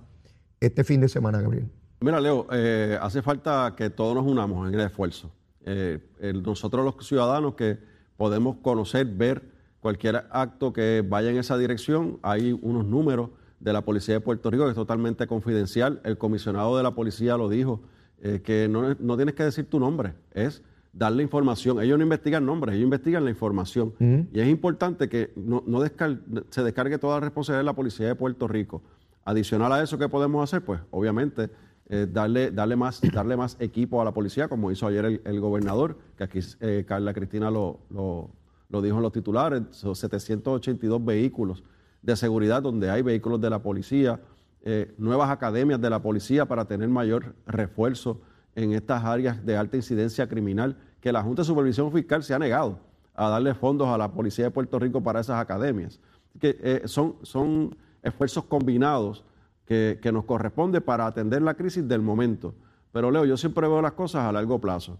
[0.60, 1.70] este fin de semana, Gabriel?
[2.02, 5.32] Mira, Leo, eh, hace falta que todos nos unamos en el esfuerzo.
[5.66, 6.00] Eh,
[6.44, 7.78] nosotros los ciudadanos que
[8.18, 9.44] podemos conocer, ver
[9.80, 14.50] cualquier acto que vaya en esa dirección, hay unos números de la Policía de Puerto
[14.50, 16.02] Rico que es totalmente confidencial.
[16.04, 17.82] El comisionado de la policía lo dijo,
[18.22, 20.62] eh, que no, no tienes que decir tu nombre, es
[20.94, 21.82] darle información.
[21.82, 23.94] Ellos no investigan nombres, ellos investigan la información.
[24.34, 26.20] Y es importante que no, no descar-
[26.50, 28.82] se descargue toda la responsabilidad de la Policía de Puerto Rico.
[29.26, 30.64] Adicional a eso, ¿qué podemos hacer?
[30.64, 31.50] Pues obviamente
[31.90, 35.98] eh, darle, darle, más, darle más equipo a la policía, como hizo ayer el, gobernador,
[36.18, 41.64] que aquí eh, Carla Cristina lo, lo, dijo en los titulares, son 782 vehículos
[42.02, 44.20] de seguridad donde hay vehículos de la policía,
[44.62, 48.22] eh, nuevas academias de la policía para tener mayor refuerzo
[48.64, 52.40] en estas áreas de alta incidencia criminal, que la Junta de Supervisión Fiscal se ha
[52.40, 52.80] negado
[53.16, 56.00] a darle fondos a la Policía de Puerto Rico para esas academias.
[56.40, 59.24] Que, son, son esfuerzos combinados
[59.66, 62.54] que, nos corresponde para atender la crisis del momento.
[62.92, 65.00] Pero Leo, yo siempre veo las cosas a largo plazo.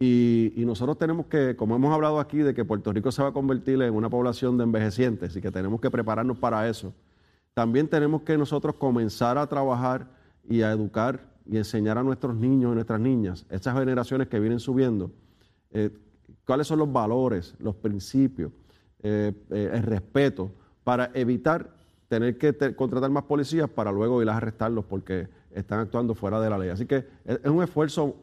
[0.00, 3.32] Y, nosotros tenemos que, como hemos hablado aquí, de que Puerto Rico se va a
[3.32, 6.92] convertir en una población de envejecientes y que tenemos que prepararnos para eso,
[7.54, 10.06] también tenemos que nosotros comenzar a trabajar
[10.48, 14.60] y a educar y enseñar a nuestros niños y nuestras niñas, estas generaciones que vienen
[14.60, 15.10] subiendo,
[15.70, 15.90] eh,
[16.46, 18.52] cuáles son los valores, los principios,
[19.02, 20.50] eh, eh, el respeto,
[20.84, 21.70] para evitar
[22.08, 26.50] tener que contratar más policías para luego ir a arrestarlos porque están actuando fuera de
[26.50, 26.68] la ley.
[26.68, 28.16] Así que es, un esfuerzo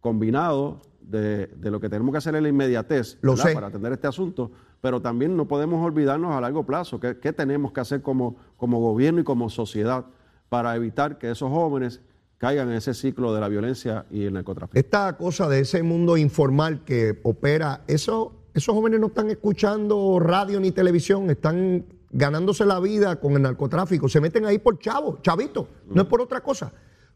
[0.00, 3.18] combinado de, lo que tenemos que hacer en la inmediatez
[3.54, 4.50] para atender este asunto,
[4.82, 9.20] pero también no podemos olvidarnos a largo plazo qué, tenemos que hacer como, como gobierno
[9.20, 10.04] y como sociedad
[10.50, 12.02] para evitar que esos jóvenes
[12.38, 14.78] caigan en ese ciclo de la violencia y el narcotráfico.
[14.78, 20.60] Esta cosa de ese mundo informal que opera, eso, esos jóvenes no están escuchando radio
[20.60, 25.68] ni televisión, están ganándose la vida con el narcotráfico, se meten ahí por chavo, chavito,
[25.86, 26.72] no es por otra cosa.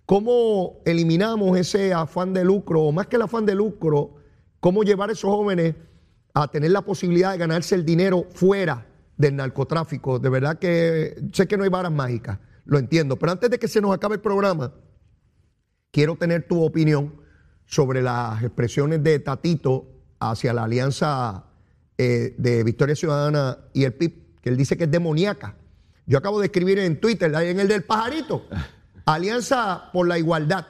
[0.06, 4.14] ¿Cómo eliminamos ese afán de lucro, o más que el afán de lucro,
[4.58, 5.74] cómo llevar a esos jóvenes
[6.34, 10.18] a tener la posibilidad de ganarse el dinero fuera del narcotráfico?
[10.18, 13.68] De verdad que sé que no hay varas mágicas, lo entiendo, pero antes de que
[13.68, 14.72] se nos acabe el programa,
[15.90, 17.14] quiero tener tu opinión
[17.66, 19.86] sobre las expresiones de Tatito
[20.20, 21.44] hacia la alianza
[21.96, 25.56] eh, de Victoria Ciudadana y el PIB que él dice que es demoníaca.
[26.06, 28.46] Yo acabo de escribir en Twitter, en el del pajarito,
[29.04, 30.66] Alianza por la Igualdad.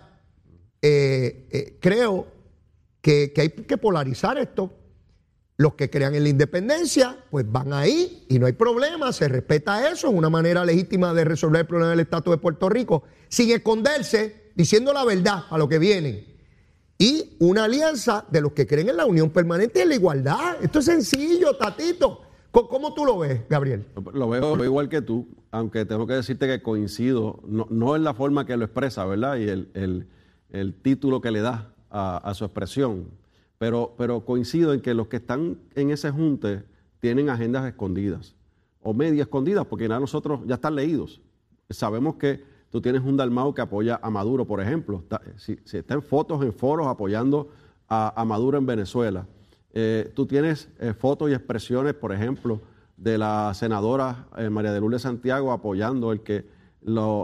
[0.81, 2.27] Eh, eh, creo
[3.01, 4.75] que, hay que polarizar esto.
[5.57, 9.91] Los que crean en la independencia, pues van ahí y no hay problema, se respeta
[9.91, 13.51] eso, es una manera legítima de resolver el problema del estatus de Puerto Rico, sin
[13.51, 16.27] esconderse, diciendo la verdad a lo que vienen.
[16.99, 20.57] Y una alianza de los que creen en la unión permanente y en la igualdad.
[20.61, 22.23] Esto es sencillo, tatito.
[22.51, 23.87] ¿Cómo tú lo ves, Gabriel?
[24.13, 28.47] Lo veo igual que tú, aunque tengo que decirte que coincido, no, en la forma
[28.47, 29.37] que lo expresa, ¿verdad?
[29.37, 33.11] Y el, título que le da a, su expresión,
[33.59, 36.65] pero, pero coincido en que los que están en ese junte
[36.99, 38.35] tienen agendas escondidas
[38.83, 41.21] o media escondidas, porque nada nosotros ya están leídos.
[41.71, 45.05] Sabemos que tú tienes un Dalmao que apoya a Maduro, por ejemplo.
[45.37, 47.51] si, está en fotos, en foros apoyando
[47.89, 49.27] a Maduro en Venezuela.
[49.81, 52.61] Eh, tú tienes eh, fotos y expresiones, por ejemplo,
[52.97, 56.47] de la senadora eh, María de Lourdes Santiago apoyando el que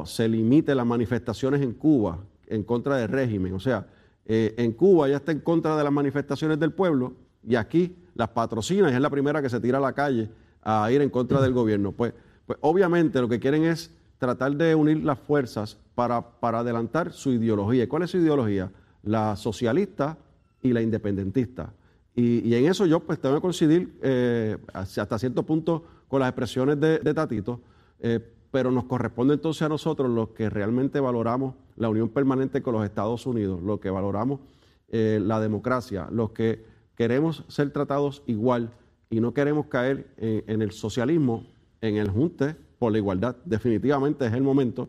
[0.05, 3.55] se limite las manifestaciones en Cuba en contra del régimen.
[3.55, 3.87] O sea,
[4.27, 8.91] en Cuba ya está en contra de las manifestaciones del pueblo y aquí las patrocina
[8.91, 10.29] y es la primera que se tira a la calle
[10.63, 11.93] a ir en contra del gobierno.
[11.93, 12.13] Pues,
[12.47, 13.91] pues obviamente lo que quieren es
[14.25, 17.89] tratar de unir las fuerzas para, para adelantar su ideología.
[17.89, 18.71] ¿Cuál es su ideología?
[19.03, 20.17] La socialista
[20.63, 21.73] y la independentista.
[22.17, 26.81] Y, en eso yo pues tengo que coincidir eh, hasta cierto punto con las expresiones
[26.81, 27.61] de, Tatito,
[28.01, 28.21] eh,
[28.51, 32.85] pero nos corresponde entonces a nosotros los que realmente valoramos la unión permanente con los
[32.85, 34.41] Estados Unidos, los que valoramos
[34.89, 36.65] eh, la democracia, los que
[36.97, 38.71] queremos ser tratados igual
[39.11, 41.45] y no queremos caer en, el socialismo,
[41.81, 43.37] en el junte por la igualdad.
[43.45, 44.89] Definitivamente es el momento.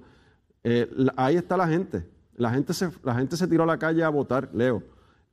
[1.15, 2.07] ahí está la gente.
[2.37, 4.83] La gente, se, la gente se tiró a la calle a votar, Leo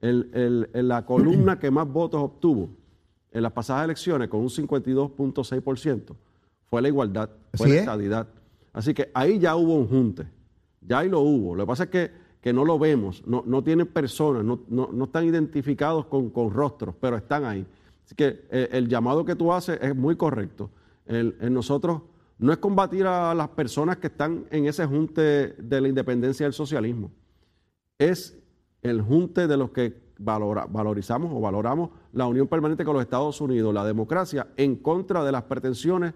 [0.03, 2.71] el, la columna que más votos obtuvo
[3.31, 6.15] en las pasadas elecciones, con un 52.6%,
[6.69, 8.29] fue la igualdad, fue la estadidad.
[8.73, 10.27] Así que ahí ya hubo un junte,
[10.81, 11.55] ya ahí lo hubo.
[11.55, 15.05] Lo que pasa es que, que no lo vemos, no, no tienen personas, no, no,
[15.05, 17.65] están identificados con, con, rostros, pero están ahí.
[18.05, 20.71] Así que eh, el, llamado que tú haces es muy correcto.
[21.07, 22.03] El, nosotros
[22.43, 26.53] no es combatir a las personas que están en ese junte de la independencia del
[26.53, 27.13] socialismo,
[27.99, 28.37] es
[28.83, 33.73] el junte de los que valorizamos o valoramos la unión permanente con los Estados Unidos,
[33.73, 36.15] la democracia, en contra de las pretensiones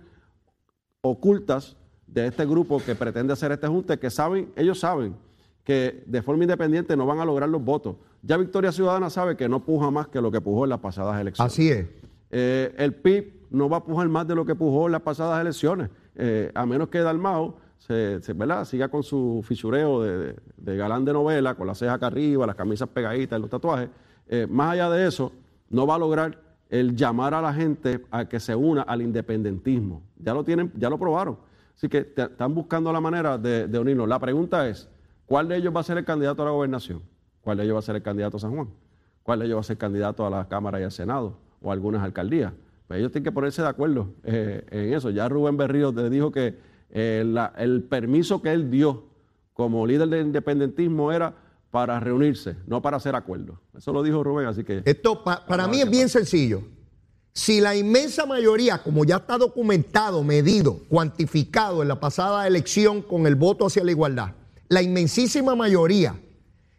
[1.01, 1.77] ocultas
[2.09, 5.17] de este grupo que pretende hacer este junte, que saben, ellos saben
[5.63, 7.97] que de forma independiente no van a lograr los votos.
[8.23, 11.21] Ya Victoria Ciudadana sabe que no puja más que lo que pujó en las pasadas
[11.21, 11.53] elecciones.
[11.53, 11.87] Así es.
[12.31, 15.41] Eh, el PIB no va a pujar más de lo que pujó en las pasadas
[15.41, 18.21] elecciones, eh, a menos que Dalmao se,
[18.65, 22.89] siga con su fisureo de, galán de novela, con las cejas acá arriba, las camisas
[22.89, 23.89] pegaditas, los tatuajes.
[24.29, 25.33] Eh, más allá de eso,
[25.71, 26.39] no va a lograr
[26.69, 30.03] el llamar a la gente a que se una al independentismo.
[30.19, 31.39] Ya lo tienen, ya lo probaron.
[31.77, 34.09] Así que están buscando la manera de, unirnos.
[34.09, 34.89] La pregunta es,
[35.27, 37.03] ¿Cuál de ellos va a ser el candidato a la gobernación?
[37.43, 38.69] ¿Cuál de ellos va a ser el candidato a San Juan?
[39.25, 41.73] ¿Cuál de ellos va a ser candidato a la Cámara y al Senado o a
[41.73, 42.53] algunas alcaldías?
[42.87, 45.11] Pues ellos tienen que ponerse de acuerdo eh, en eso.
[45.11, 46.59] Ya Rubén Berrío te dijo que
[46.91, 49.05] eh, la- el permiso que él dio
[49.55, 51.35] como líder del independentismo era
[51.71, 53.59] para reunirse, no para hacer acuerdos.
[53.77, 54.83] Eso lo dijo Rubén, así que...
[54.85, 56.63] Esto pa- para mí es bien sencillo.
[57.33, 63.27] Si la inmensa mayoría, como ya está documentado, medido, cuantificado en la pasada elección con
[63.27, 64.31] el voto hacia la igualdad,
[64.69, 66.19] la inmensísima mayoría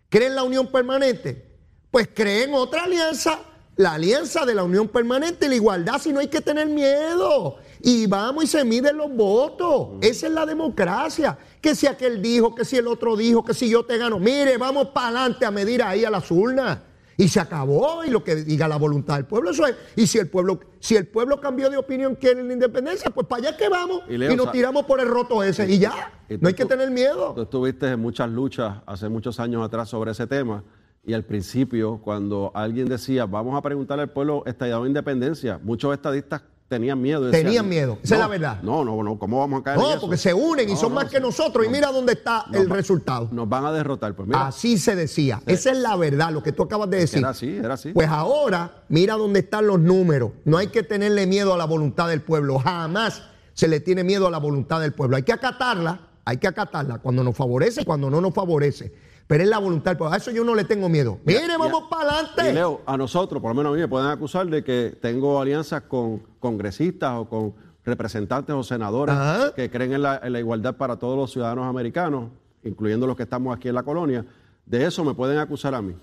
[0.10, 1.46] cree en la unión permanente,
[1.92, 3.40] pues creen otra alianza,
[3.78, 7.58] la alianza de la unión permanente y la igualdad, si no hay que tener miedo.
[7.82, 9.90] Y vamos y se miden los votos.
[10.02, 11.38] Esa es la democracia.
[11.62, 14.20] Que si aquel dijo, que si el otro dijo, que si yo te gano.
[14.20, 16.80] Mire, vamos para adelante a medir ahí a las urnas.
[17.20, 19.76] Y se acabó, y lo que diga la voluntad del pueblo, eso es.
[19.96, 23.42] Y si el pueblo, si el pueblo cambió de opinión, quiere la independencia, pues para
[23.42, 24.04] allá es que vamos.
[24.08, 25.68] Y Y, nos tiramos por el roto ese.
[25.72, 26.14] Y ya.
[26.30, 27.34] Y tú No hay que tener miedo.
[27.34, 30.64] Tú estuviste en muchas luchas hace muchos años atrás sobre ese tema
[31.08, 35.94] y al principio, cuando alguien decía, vamos a preguntarle al pueblo estallado de independencia, muchos
[35.94, 37.22] estadistas tenían miedo.
[37.24, 38.62] decían, Tenían miedo, esa es "No, la verdad".
[38.62, 40.02] No, no, no, ¿cómo vamos a caer en No, eso?
[40.02, 41.66] porque se unen y son no, más que nosotros.
[41.66, 43.30] Y mira dónde está el va- resultado.
[43.32, 44.14] Nos van a derrotar.
[44.16, 45.42] Pues mira, Así se decía.
[45.46, 47.20] Esa es la verdad, lo que tú acabas de decir.
[47.20, 47.94] era así, era así.
[47.94, 50.32] Pues ahora, mira dónde están los números.
[50.44, 52.60] No hay que tenerle miedo a la voluntad del pueblo.
[52.60, 55.16] Jamás se le tiene miedo a la voluntad del pueblo.
[55.16, 59.07] Hay que acatarla, hay que acatarla cuando nos favorece y cuando no nos favorece.
[59.28, 59.98] Pero es la voluntad.
[60.10, 61.20] A eso yo no le tengo miedo.
[61.26, 62.54] Mire, vamos para adelante.
[62.54, 65.84] Leo, a nosotros, por lo menos a mí, me pueden acusar de que tengo alianzas
[65.84, 67.54] con congresistas o con
[67.84, 69.54] representantes o senadores Ajá.
[69.54, 72.30] que creen en la, en la igualdad para todos los ciudadanos americanos,
[72.64, 74.26] incluyendo los que estamos aquí en la colonia.
[74.66, 75.96] De eso me pueden acusar a mí.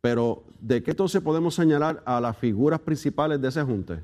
[0.00, 4.00] Pero, ¿de qué entonces podemos señalar a las figuras principales de ese junte?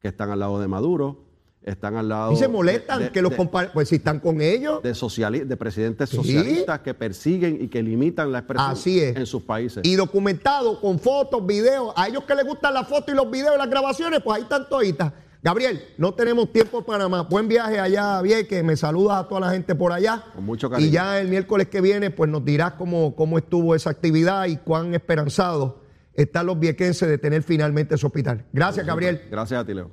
[0.00, 1.27] Que están al lado de Maduro,
[1.70, 3.70] están al lado Y se molestan de- de- que los comparen.
[3.72, 4.82] Pues si están con ellos.
[4.82, 6.16] de, sociali- de presidentes Sí.
[6.16, 9.16] socialistas que persiguen y que limitan la expresión Así es.
[9.16, 9.82] en sus países.
[9.84, 11.92] Y documentado con fotos, videos.
[11.96, 14.42] A ellos que les gustan las fotos y los videos y las grabaciones, pues ahí
[14.42, 15.12] están toditas.
[15.40, 17.28] Gabriel, no tenemos tiempo para más.
[17.28, 20.24] Buen viaje allá, que Me saludas a toda la gente por allá.
[20.34, 20.88] Con mucho cariño.
[20.88, 24.56] Y ya el miércoles que viene, pues nos dirás cómo, cómo estuvo esa actividad y
[24.56, 25.74] cuán esperanzados
[26.14, 28.44] están los viequenses de tener finalmente ese hospital.
[28.52, 29.22] Gracias, Gabriel.
[29.30, 29.92] Gracias a ti, Leo.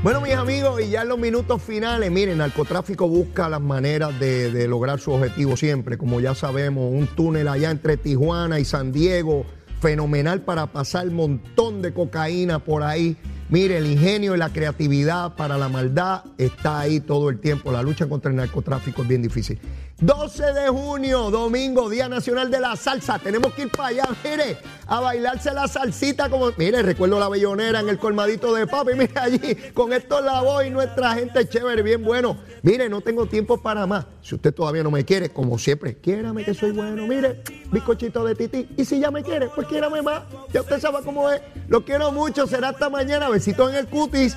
[0.00, 4.52] Bueno, mis amigos, y ya en los minutos finales, miren, narcotráfico busca las maneras de,
[4.52, 5.98] de lograr su objetivo siempre.
[5.98, 9.44] Como ya sabemos, un túnel allá entre Tijuana y San Diego,
[9.80, 13.16] fenomenal para pasar un montón de cocaína por ahí.
[13.48, 17.72] Mire, el ingenio y la creatividad para la maldad está ahí todo el tiempo.
[17.72, 19.58] La lucha contra el narcotráfico es bien difícil.
[20.00, 23.18] 12 de junio, domingo, Día Nacional de la Salsa.
[23.18, 26.52] Tenemos que ir para allá, mire, a bailarse la salsita como...
[26.56, 30.70] Mire, recuerdo la bellonera en el colmadito de papi, mire allí, con esto la voy,
[30.70, 32.38] nuestra gente chévere, bien bueno.
[32.62, 34.06] Mire, no tengo tiempo para más.
[34.22, 37.04] Si usted todavía no me quiere, como siempre, quiérame que soy bueno.
[37.08, 37.42] Mire,
[37.72, 38.68] bizcochito de tití.
[38.76, 40.22] Y si ya me quiere, pues quiérame más.
[40.52, 41.42] Ya usted sabe cómo es.
[41.66, 43.28] Lo quiero mucho, será hasta mañana.
[43.30, 44.36] Besitos en el cutis.